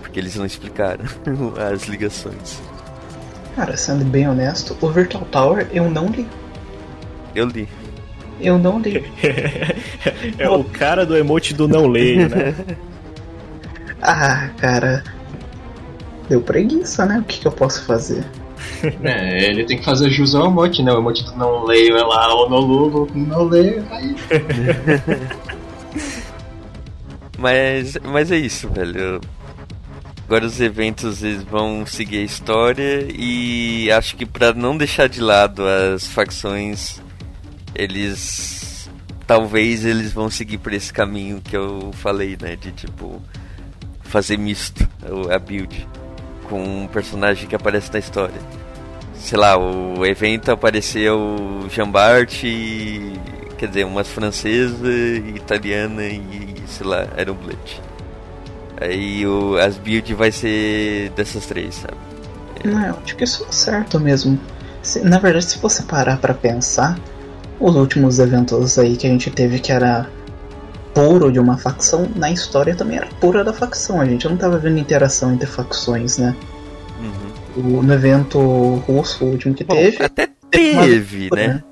[0.00, 1.04] Porque eles não explicaram
[1.72, 2.58] as ligações.
[3.54, 6.26] Cara, sendo bem honesto, o Virtual Tower eu não li.
[7.34, 7.68] Eu li.
[8.40, 9.04] Eu não li.
[10.38, 12.54] é o cara do emote do não leio, né?
[14.02, 15.04] Ah, cara.
[16.30, 17.18] Deu preguiça, né?
[17.18, 18.24] O que, que eu posso fazer?
[19.02, 20.92] É, ele tem que fazer jus ao emote, né?
[20.92, 24.14] O emote do não leio é lá, o Nolulo, não leio, aí.
[27.38, 29.20] Mas, mas é isso, velho.
[30.26, 35.20] Agora os eventos eles vão seguir a história e acho que pra não deixar de
[35.20, 37.00] lado as facções,
[37.74, 38.88] eles
[39.26, 43.22] talvez eles vão seguir por esse caminho que eu falei, né, de tipo
[44.02, 45.86] fazer misto o- a build
[46.50, 48.40] com um personagem que aparece na história.
[49.14, 53.12] Sei lá, o evento apareceu Jean Bart, e,
[53.56, 54.88] quer dizer, umas francesa,
[55.34, 57.80] italiana e, sei lá, Iron Blood.
[58.80, 61.96] Aí o, as builds vai ser dessas três, sabe?
[62.64, 64.38] Não, eu acho que isso é certo mesmo.
[64.82, 66.98] Se- na verdade, se você parar pra pensar,
[67.58, 70.08] os últimos eventos aí que a gente teve que era
[70.94, 74.00] puro de uma facção, na história também era pura da facção.
[74.00, 76.34] A gente não tava vendo interação entre facções, né?
[77.00, 77.78] Uhum.
[77.78, 78.38] O- no evento
[78.86, 81.62] russo, o último que Bom, teve, até teve uma né?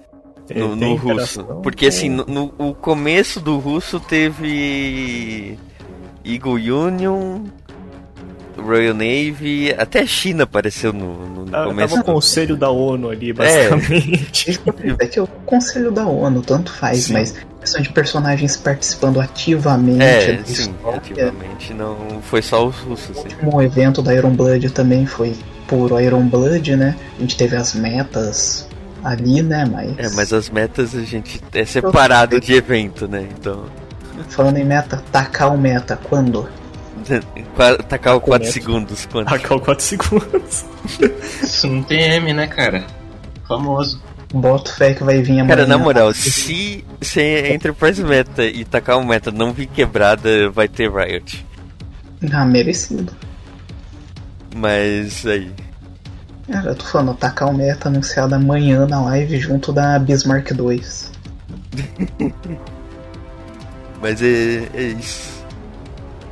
[0.46, 1.44] Tem- No, no russo.
[1.62, 5.58] Porque com- assim, no, no- o começo do russo teve
[6.24, 7.40] Eagle Union,
[8.61, 11.94] Royal Navy, até a China apareceu no, no, no Ah, começo.
[11.94, 14.61] Tava o conselho da ONU ali, basicamente.
[14.98, 17.12] É que o conselho da ONU, tanto faz, Sim.
[17.14, 20.98] mas questão de personagens participando ativamente É, sim, história.
[20.98, 25.34] ativamente não foi só os russos, O último evento da Iron Blood também foi
[25.66, 26.96] puro Iron Blood, né?
[27.18, 28.66] A gente teve as metas
[29.04, 29.64] ali, né?
[29.70, 29.98] Mas.
[29.98, 33.26] É, mas as metas a gente é separado de evento, né?
[33.38, 33.64] Então,
[34.30, 36.48] Falando em meta, tacar o meta, quando?
[37.88, 38.52] Tacar o 4 Comento.
[38.52, 39.28] segundos quanto?
[39.28, 40.64] Tacar 4 segundos.
[41.42, 42.84] Isso não tem M, né, cara?
[43.46, 44.00] Famoso.
[44.32, 45.48] Boto fé que vai vir amanhã.
[45.48, 50.50] Cara, na moral, se, se a Enterprise Meta e tacar um meta não vir quebrada,
[50.50, 51.46] vai ter Riot.
[52.30, 53.12] Ah, merecido.
[54.54, 55.50] Mas aí.
[56.50, 61.12] Cara, eu tô falando, atacar o meta anunciado amanhã na live junto da Bismarck 2.
[64.00, 65.38] Mas é, é isso.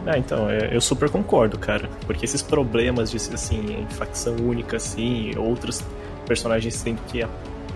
[0.07, 1.91] Ah, então, é, eu super concordo, cara.
[2.07, 5.83] Porque esses problemas de, assim, facção única, assim, outros
[6.27, 7.25] personagens tendo que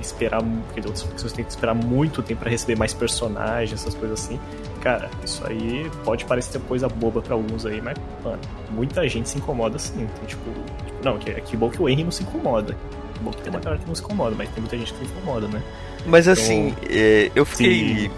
[0.01, 4.21] esperar, porque outras pessoas têm que esperar muito tempo para receber mais personagens, essas coisas
[4.21, 4.41] assim.
[4.81, 9.39] Cara, isso aí pode parecer coisa boba para alguns aí, mas, mano, muita gente se
[9.39, 10.03] incomoda assim.
[10.03, 10.51] Então, tipo,
[10.87, 12.75] tipo não, que, que bom que o Henry não se incomoda.
[13.15, 15.07] Que bom que tem uma galera que não se incomoda, mas tem muita gente que
[15.07, 15.63] se incomoda, né?
[16.07, 18.11] Mas assim, então, é, eu fiquei.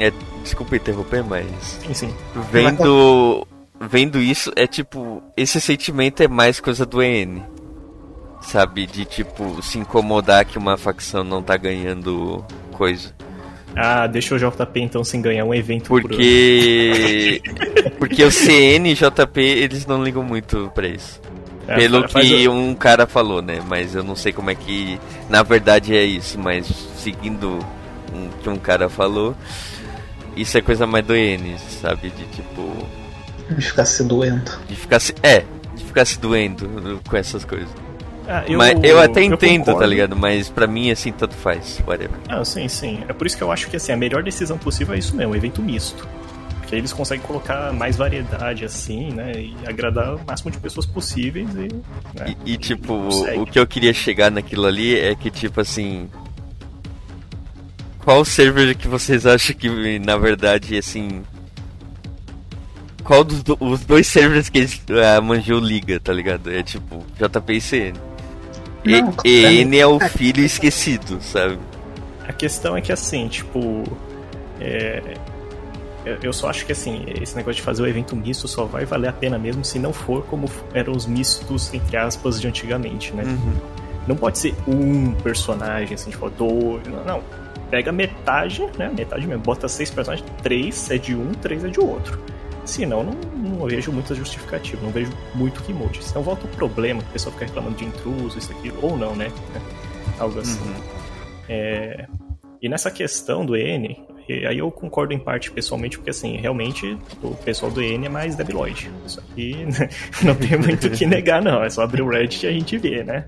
[0.00, 0.12] É,
[0.42, 1.46] desculpa interromper, mas.
[1.86, 2.14] Sim, sim.
[2.50, 3.46] Vendo.
[3.80, 5.22] Vendo isso, é tipo.
[5.36, 7.42] Esse sentimento é mais coisa do EN
[8.40, 8.86] sabe?
[8.86, 13.14] De tipo, se incomodar que uma facção não tá ganhando coisa.
[13.76, 17.40] Ah, deixa o JP então sem ganhar um evento Porque.
[17.44, 21.20] Por porque o CN e JP eles não ligam muito pra isso.
[21.66, 23.60] É, Pelo que um cara falou, né?
[23.66, 24.98] Mas eu não sei como é que
[25.28, 26.66] na verdade é isso, mas
[26.96, 27.58] seguindo
[28.10, 29.36] o que um cara falou,
[30.34, 32.10] isso é coisa mais do EN, sabe?
[32.10, 32.97] De tipo.
[33.48, 34.50] De ficar se doendo.
[34.68, 35.14] De ficar se.
[35.22, 35.44] É,
[35.74, 37.68] de ficar se doendo com essas coisas.
[38.28, 40.14] Ah, eu, mas eu até entendo, eu tá ligado?
[40.14, 42.14] Mas pra mim, assim, tanto faz, whatever.
[42.28, 43.02] Ah, sim, sim.
[43.08, 45.32] É por isso que eu acho que assim, a melhor decisão possível é isso mesmo,
[45.32, 46.06] um evento misto.
[46.68, 49.32] Porque aí eles conseguem colocar mais variedade, assim, né?
[49.34, 51.68] E agradar o máximo de pessoas possíveis e.
[52.14, 56.10] Né, e, e, tipo, o que eu queria chegar naquilo ali é que, tipo assim.
[58.04, 61.22] Qual server que vocês acham que, na verdade, assim.
[63.08, 64.82] Qual dos do, os dois servers que eles,
[65.16, 66.52] a Manju liga, tá ligado?
[66.52, 67.98] É tipo, JP e CN.
[68.84, 71.58] Não, e, N é o filho esquecido, sabe?
[72.28, 73.82] A questão é que assim, tipo.
[74.60, 75.14] É,
[76.22, 79.08] eu só acho que assim, esse negócio de fazer o evento misto só vai valer
[79.08, 83.22] a pena mesmo se não for como eram os mistos, entre aspas, de antigamente, né?
[83.22, 83.54] Uhum.
[84.06, 86.86] Não pode ser um personagem, assim, tipo, dois.
[86.86, 87.22] Não, não.
[87.70, 88.92] Pega metade, né?
[88.94, 89.42] Metade mesmo.
[89.42, 92.20] Bota seis personagens, três é de um, três é de outro.
[92.68, 96.04] Senão, não, não vejo muita justificativa, não vejo muito que mude.
[96.04, 99.32] Senão volta o problema, o pessoal fica reclamando de intruso, isso aqui, ou não, né?
[100.20, 100.60] Algo assim.
[100.60, 100.74] Uhum.
[101.48, 102.06] É...
[102.60, 104.04] E nessa questão do N,
[104.46, 108.36] aí eu concordo em parte pessoalmente, porque assim, realmente o pessoal do N é mais
[108.36, 108.90] debiloide.
[109.06, 109.56] Isso aqui
[110.22, 111.64] não tem muito o que negar, não.
[111.64, 113.24] É só abrir o Reddit e a gente vê, né?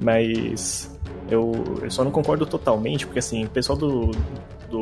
[0.00, 0.96] Mas
[1.28, 4.12] eu, eu só não concordo totalmente, porque assim, o pessoal do,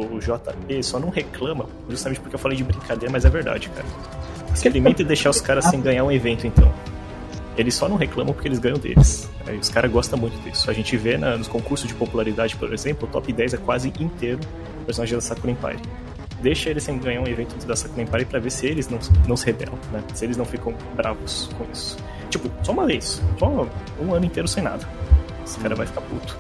[0.01, 3.87] do JP só não reclama, justamente porque eu falei de brincadeira, mas é verdade, cara.
[4.55, 6.73] Experimenta deixar os caras sem ganhar um evento, então.
[7.57, 9.29] Eles só não reclamam porque eles ganham deles.
[9.47, 10.71] Aí os caras gostam muito disso.
[10.71, 13.93] A gente vê na, nos concursos de popularidade, por exemplo, o top 10 é quase
[14.01, 14.41] inteiro
[14.87, 15.79] personagem da Sakura Empire.
[16.41, 19.37] Deixa eles sem ganhar um evento da Sakura Empire pra ver se eles não, não
[19.37, 20.03] se rebelam, né?
[20.15, 21.99] Se eles não ficam bravos com isso.
[22.31, 23.23] Tipo, só uma vez.
[23.39, 23.69] Só
[24.01, 24.89] um ano inteiro sem nada.
[25.45, 26.37] Esse cara vai ficar puto.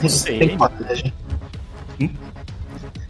[0.00, 0.38] Não sei.
[0.38, 1.12] Tem coragem.
[2.00, 2.08] Hum?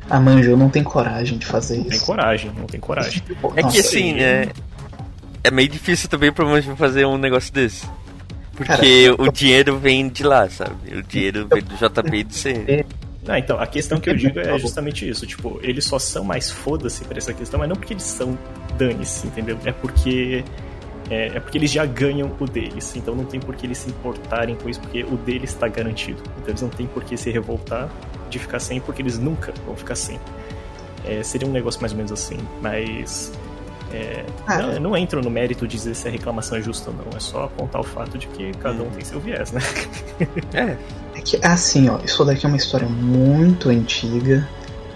[0.09, 1.91] A Manju não tem coragem de fazer isso.
[1.91, 3.23] Tem coragem, não tem coragem.
[3.57, 4.49] É que assim, né?
[5.43, 7.87] É meio difícil também pra Manju fazer um negócio desse.
[8.53, 10.75] Porque Cara, o dinheiro vem de lá, sabe?
[10.97, 12.87] O dinheiro vem do JP e do C.
[13.29, 15.27] Ah, então, a questão que eu digo é justamente isso.
[15.27, 18.39] Tipo, eles só são mais foda-se pra essa questão, mas não porque eles são
[18.79, 19.59] dane-se, entendeu?
[19.65, 20.45] É porque
[21.11, 23.91] é, é, porque eles já ganham o deles, então não tem por que eles se
[23.91, 26.21] importarem com isso, porque o deles está garantido.
[26.39, 27.89] Então eles não tem por que se revoltar
[28.37, 30.19] de ficar sem, porque eles nunca vão ficar sem.
[31.05, 33.33] É, seria um negócio mais ou menos assim, mas.
[33.93, 36.91] É, ah, não, eu não entro no mérito de dizer se a reclamação é justa
[36.91, 39.61] ou não, é só apontar o fato de que cada um tem seu viés, né?
[40.53, 40.77] é.
[41.17, 44.47] é que, assim, ó, isso daqui é uma história muito antiga,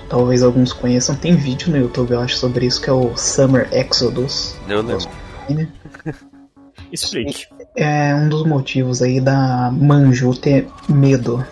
[0.08, 1.14] talvez alguns conheçam.
[1.14, 4.56] Tem vídeo no YouTube, eu acho, sobre isso, que é o Summer Exodus.
[4.68, 5.08] Eu lembro.
[6.92, 7.46] Explique.
[7.76, 11.44] É um dos motivos aí da Manju ter medo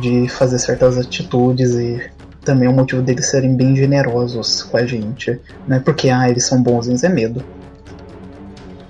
[0.00, 2.10] de fazer certas atitudes e
[2.44, 5.40] também um motivo deles serem bem generosos com a gente.
[5.66, 7.44] Não é porque, ah, eles são bonzinhos, é medo.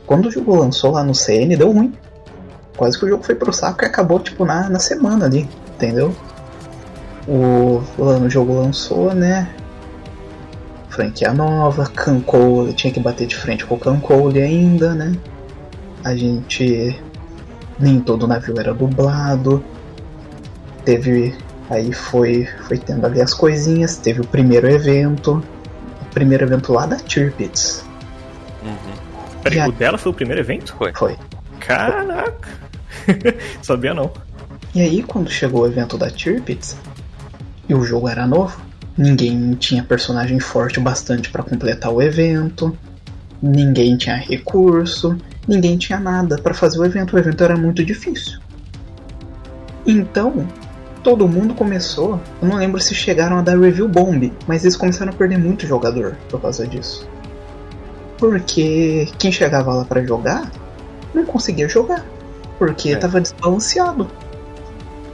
[0.07, 1.93] Quando o jogo lançou lá no CN, deu ruim.
[2.77, 6.15] Quase que o jogo foi pro saco e acabou, tipo, na, na semana ali, entendeu?
[7.27, 9.49] O, o jogo lançou, né?
[10.97, 15.15] franquia nova, Cancole tinha que bater de frente com o Cancole ainda, né?
[16.03, 16.99] A gente.
[17.79, 19.63] Nem todo navio era dublado.
[20.87, 21.35] Teve.
[21.69, 23.99] Aí foi, foi tendo ali as coisinhas.
[23.99, 25.45] Teve o primeiro evento.
[26.01, 27.85] O primeiro evento lá da Tirpitz.
[28.63, 29.41] Uhum.
[29.43, 30.75] Peraí, o dela foi o primeiro evento?
[30.79, 30.93] Foi.
[30.95, 31.17] Foi.
[31.61, 32.49] Caraca!
[33.61, 34.11] Sabia não.
[34.75, 36.75] E aí, quando chegou o evento da Tirpitz,
[37.69, 38.59] e o jogo era novo,
[38.97, 42.77] Ninguém tinha personagem forte o bastante para completar o evento.
[43.43, 45.17] ninguém tinha recurso,
[45.47, 47.15] ninguém tinha nada para fazer o evento.
[47.15, 48.41] O evento era muito difícil.
[49.87, 50.49] Então,
[51.07, 52.21] todo mundo começou.
[52.43, 55.65] Eu não lembro se chegaram a dar review bomb, mas eles começaram a perder muito
[55.65, 57.09] jogador por causa disso.
[58.19, 60.51] Porque quem chegava lá para jogar
[61.15, 62.05] não conseguia jogar,
[62.59, 62.97] porque É.
[62.97, 64.09] tava desbalanceado.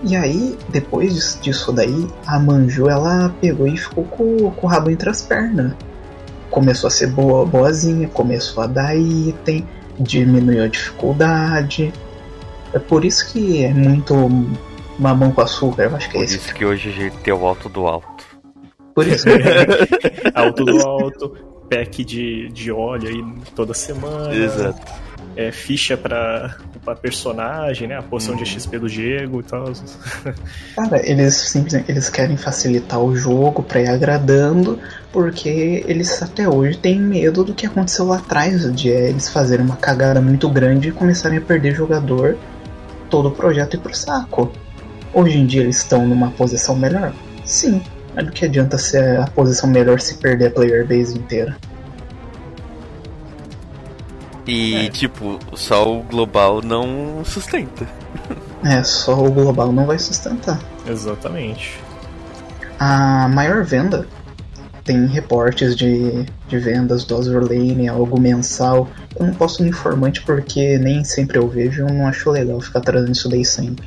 [0.02, 4.88] E aí, depois disso daí, a Manju ela pegou e ficou com, com o rabo
[4.88, 5.74] entre as pernas.
[6.50, 9.68] Começou a ser boa, boazinha, começou a dar item,
[10.00, 11.92] diminuiu a dificuldade.
[12.72, 14.14] É por isso que é muito
[15.02, 16.36] mamão com açúcar, eu acho que é Por isso.
[16.36, 18.24] isso que hoje a gente tem o alto do alto.
[18.94, 19.26] Por isso.
[20.34, 21.36] alto do alto,
[21.68, 24.34] pack de, de óleo aí toda semana.
[24.34, 24.80] Exato.
[25.34, 27.96] É, ficha pra, pra personagem, né?
[27.96, 29.64] A poção de XP do Diego e tal.
[30.76, 34.78] Cara, eles simplesmente eles querem facilitar o jogo pra ir agradando,
[35.10, 39.64] porque eles até hoje têm medo do que aconteceu lá atrás, de é, eles fazerem
[39.64, 42.36] uma cagada muito grande e começarem a perder jogador,
[43.08, 44.52] todo o projeto ir pro saco.
[45.14, 47.12] Hoje em dia eles estão numa posição melhor?
[47.44, 47.82] Sim,
[48.14, 51.56] mas do que adianta ser a posição melhor se perder a player base inteira?
[54.46, 54.88] E, É.
[54.90, 57.86] tipo, só o global não sustenta.
[58.64, 60.56] É, só o global não vai sustentar.
[60.86, 61.80] Exatamente.
[62.78, 64.06] A maior venda
[64.84, 68.88] tem reportes de, de vendas do Azure Lane, algo mensal.
[69.18, 72.80] Eu não posso no informante porque nem sempre eu vejo, eu não acho legal ficar
[72.82, 73.84] trazendo isso daí sempre.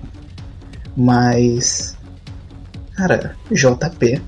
[0.96, 1.98] Mas,
[2.96, 4.22] cara, JP,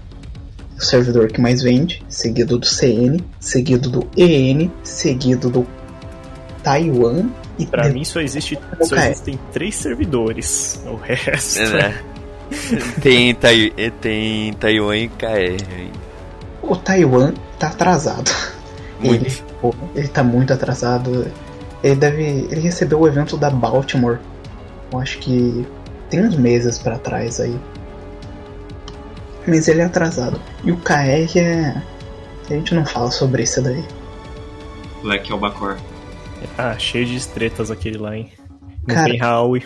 [0.77, 5.65] o servidor que mais vende, seguido do CN, seguido do EN, seguido do
[6.63, 10.81] Taiwan e Pra de- mim só, existe, só existem três servidores.
[10.85, 11.59] O resto.
[11.59, 12.01] É, né?
[13.01, 15.89] tem, Tai- tem Taiwan e KR
[16.61, 18.29] o Taiwan tá atrasado.
[18.99, 19.25] Muito.
[19.25, 21.27] Ele, pô, ele tá muito atrasado.
[21.83, 22.23] Ele deve.
[22.23, 24.17] Ele recebeu o evento da Baltimore.
[24.91, 25.65] Eu acho que
[26.09, 27.57] tem uns meses pra trás aí.
[29.47, 30.39] Mas ele é atrasado.
[30.63, 31.81] E o KR é.
[32.49, 33.83] A gente não fala sobre isso daí.
[35.01, 35.77] Black Albacor.
[36.57, 38.31] Ah, cheio de tretas aquele lá, hein?
[38.87, 39.65] Não Cara- tem Howie.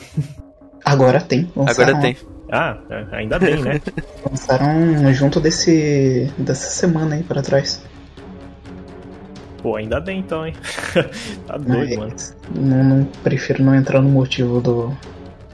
[0.83, 1.51] Agora tem.
[1.55, 2.17] Lançaram, Agora tem.
[2.51, 3.79] Ah, é, ainda bem, né?
[4.29, 6.31] Lançaram junto desse.
[6.37, 7.81] dessa semana aí pra trás.
[9.61, 10.55] Pô, ainda bem então, hein?
[11.47, 12.11] tá doido, mano.
[12.11, 14.95] Mas não, não- prefiro não entrar no motivo do.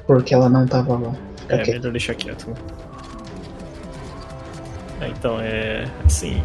[0.07, 1.13] Porque ela não tava lá.
[1.41, 1.75] Fica É, quieto.
[1.77, 2.53] melhor deixar quieto?
[5.01, 5.85] É, então, é.
[6.05, 6.41] Assim.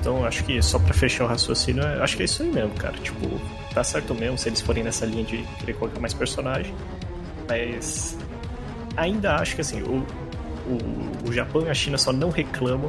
[0.00, 2.70] Então, acho que só pra fechar o raciocínio, é- acho que é isso aí mesmo,
[2.74, 2.94] cara.
[2.98, 3.28] Tipo,
[3.74, 6.74] tá certo mesmo se eles forem nessa linha de querer colocar mais personagem.
[7.48, 8.16] Mas.
[8.96, 10.06] Ainda acho que, assim, o,
[10.66, 12.88] o, o Japão e a China só não reclamam,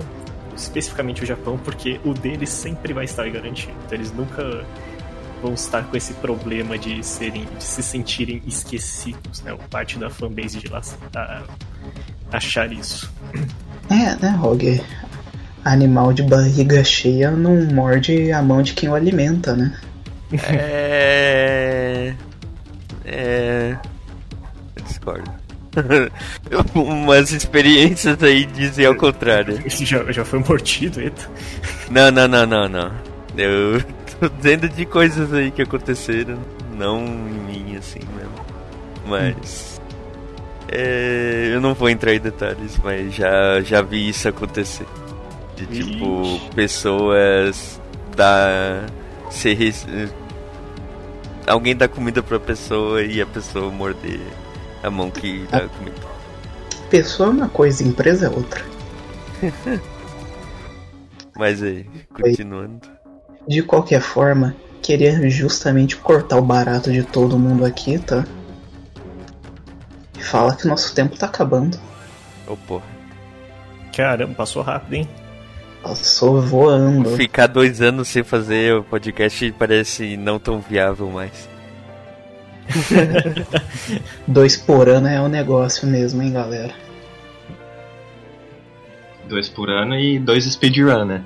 [0.55, 3.73] especificamente o Japão, porque o deles sempre vai estar garantido.
[3.85, 4.63] Então, eles nunca
[5.41, 9.53] vão estar com esse problema de serem de se sentirem esquecidos, né?
[9.53, 10.81] O parte da fanbase de lá
[11.15, 11.43] a-
[12.31, 13.11] achar isso.
[13.89, 14.81] É, né, Rogue?
[15.63, 19.77] Animal de barriga cheia não morde a mão de quem o alimenta, né?
[20.49, 22.13] É.
[23.05, 23.77] É.
[24.75, 25.29] Eu discordo.
[26.73, 29.61] Umas experiências aí dizem ao contrário.
[29.65, 31.29] Esse já, já foi mordido, eita.
[31.89, 32.91] Não, não, não, não, não.
[33.37, 33.81] Eu
[34.29, 36.39] tô dizendo de coisas aí que aconteceram,
[36.75, 38.33] não em mim assim mesmo.
[39.05, 39.79] Mas.
[40.69, 44.85] É, eu não vou entrar em detalhes, mas já, já vi isso acontecer.
[45.55, 46.49] De tipo, Ixi.
[46.55, 47.81] pessoas.
[49.29, 49.53] Ser.
[49.53, 49.85] res-
[51.45, 54.19] Alguém dá comida pra pessoa e a pessoa morder
[54.83, 55.95] a mão que dá a comida.
[56.89, 58.63] Pessoa é uma coisa, empresa é outra.
[61.37, 62.81] Mas aí, continuando.
[63.47, 68.25] De qualquer forma, queria justamente cortar o barato de todo mundo aqui, tá?
[70.17, 71.79] E fala que nosso tempo tá acabando.
[72.47, 72.85] Ô porra.
[73.95, 75.07] Caramba, passou rápido, hein?
[75.81, 77.15] Passou voando.
[77.15, 81.47] Ficar dois anos sem fazer o podcast parece não tão viável mais.
[84.27, 86.73] Dois por ano é um negócio mesmo, hein, galera?
[89.29, 91.23] Dois por ano e dois speedrun, né?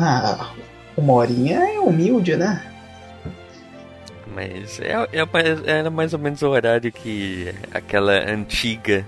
[0.00, 0.52] Ah,
[0.96, 2.62] uma horinha é humilde, né?
[4.34, 9.04] Mas é, é mais- era mais ou menos o horário que aquela antiga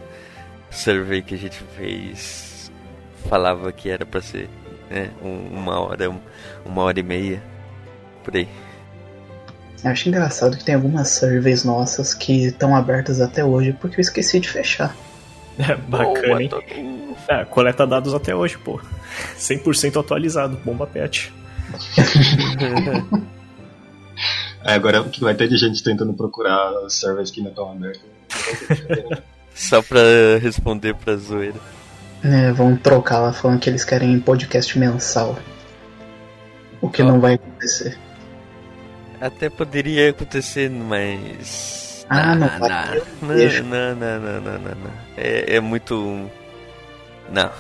[0.70, 2.70] survey que a gente fez
[3.28, 4.49] falava que era pra ser,
[4.91, 5.11] né?
[5.22, 6.20] Um- uma hora, um-
[6.64, 7.43] uma hora e meia.
[8.24, 8.49] Por aí.
[9.85, 14.03] Eu acho engraçado que tem algumas surveys nossas que estão abertas até hoje porque eu
[14.03, 14.95] esqueci de fechar.
[15.69, 16.49] É, bacana, hein?
[16.49, 18.81] Boa, todo- Ah, coleta dados até hoje, pô.
[19.37, 21.33] 100% atualizado, bomba pet.
[24.63, 28.03] É, agora o que vai ter de gente tentando procurar servers que não estão abertos.
[29.55, 30.01] Só pra
[30.39, 31.59] responder pra zoeira.
[32.23, 35.39] É, vão trocar lá falando que eles querem podcast mensal.
[36.83, 37.97] O que não vai acontecer.
[39.19, 41.89] Até poderia acontecer, mas.
[42.11, 44.91] Ah, não não, não, não, não, não, não, não, não.
[45.17, 46.29] É, é muito.
[47.31, 47.53] Não.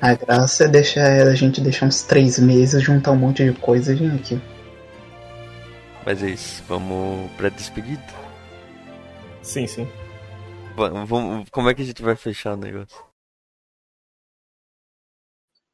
[0.00, 3.92] A graça é deixar a gente deixar uns três meses, juntar um monte de coisa
[3.92, 4.40] e vir aqui.
[6.06, 6.62] Mas é isso.
[6.68, 8.02] Vamos pra despedida.
[9.42, 9.88] Sim, sim.
[10.76, 12.96] Va- Vamos, como é que a gente vai fechar o negócio?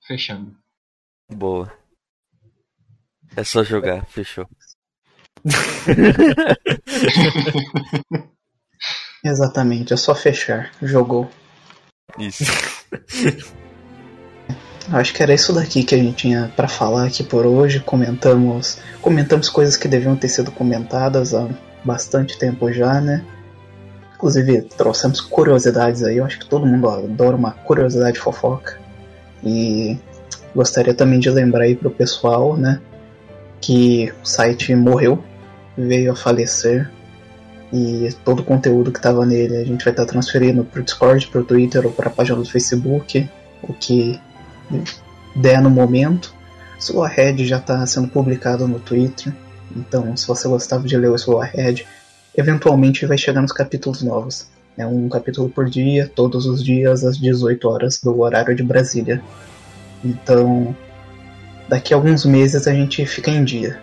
[0.07, 0.57] Fechando.
[1.29, 1.73] Boa.
[3.37, 4.49] É só jogar, fechou.
[9.25, 10.71] Exatamente, é só fechar.
[10.83, 11.29] Jogou.
[12.19, 12.45] Isso.
[14.93, 17.81] Acho que era isso daqui que a gente tinha pra falar aqui por hoje.
[17.81, 21.49] Comentamos, comentamos coisas que deviam ter sido comentadas há
[21.85, 23.25] bastante tempo já, né?
[24.15, 26.19] Inclusive trouxemos curiosidades aí.
[26.19, 28.79] Eu acho que todo mundo adora uma curiosidade fofoca.
[29.45, 29.99] E
[30.55, 32.81] gostaria também de lembrar aí pro pessoal, né,
[33.61, 35.23] que o site morreu,
[35.77, 36.91] veio a falecer.
[37.73, 41.45] E todo o conteúdo que estava nele a gente vai estar transferindo pro Discord, pro
[41.45, 43.29] Twitter ou pra página do Facebook,
[43.63, 44.21] o que
[45.35, 46.35] der no momento.
[46.93, 49.33] O Head já está sendo publicado no Twitter,
[49.75, 51.87] então se você gostava de ler o Head,
[52.37, 54.47] eventualmente vai chegar nos capítulos novos.
[54.77, 59.23] É um capítulo por dia, todos os dias às 18 horas do horário de Brasília.
[60.05, 60.77] Então,
[61.67, 63.81] daqui a alguns meses a gente fica em dia,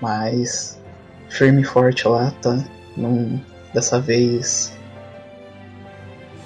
[0.00, 0.78] mas
[1.28, 2.62] firme e forte lá, tá?
[2.96, 3.40] Não,
[3.72, 4.76] dessa vez,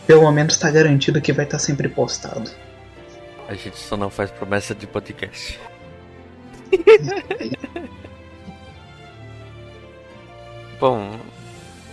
[0.06, 2.50] pelo menos está garantido que vai estar sempre postado.
[3.48, 5.58] A gente só não faz promessa de podcast.
[10.80, 11.18] Bom,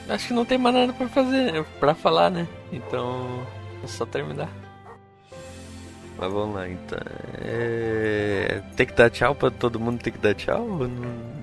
[0.10, 2.48] acho que não tem mais nada pra fazer, pra falar, né?
[2.72, 3.46] Então,
[3.84, 4.50] é só terminar.
[6.18, 7.00] Mas vamos lá, então.
[7.42, 8.62] É...
[8.76, 10.62] Tem que dar tchau pra todo mundo, tem que dar tchau?
[10.62, 11.35] ou não-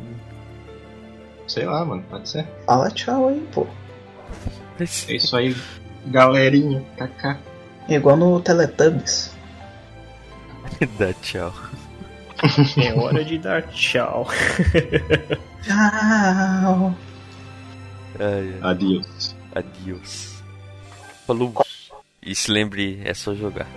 [1.53, 2.47] Sei lá, mano, pode ser.
[2.65, 3.67] Fala tchau aí, pô.
[4.81, 4.85] É
[5.15, 5.55] isso aí,
[6.07, 6.83] galerinha.
[6.97, 7.39] Kaká.
[7.91, 9.37] É igual no Teletubbies.
[10.99, 11.53] Dá tchau.
[12.83, 14.27] É hora de dar tchau.
[15.63, 16.95] Tchau.
[18.19, 18.59] Ai, ai.
[18.63, 19.37] Adiós.
[19.55, 20.43] Adiós.
[21.27, 21.53] Falou.
[22.23, 23.69] E se lembre, é só jogar.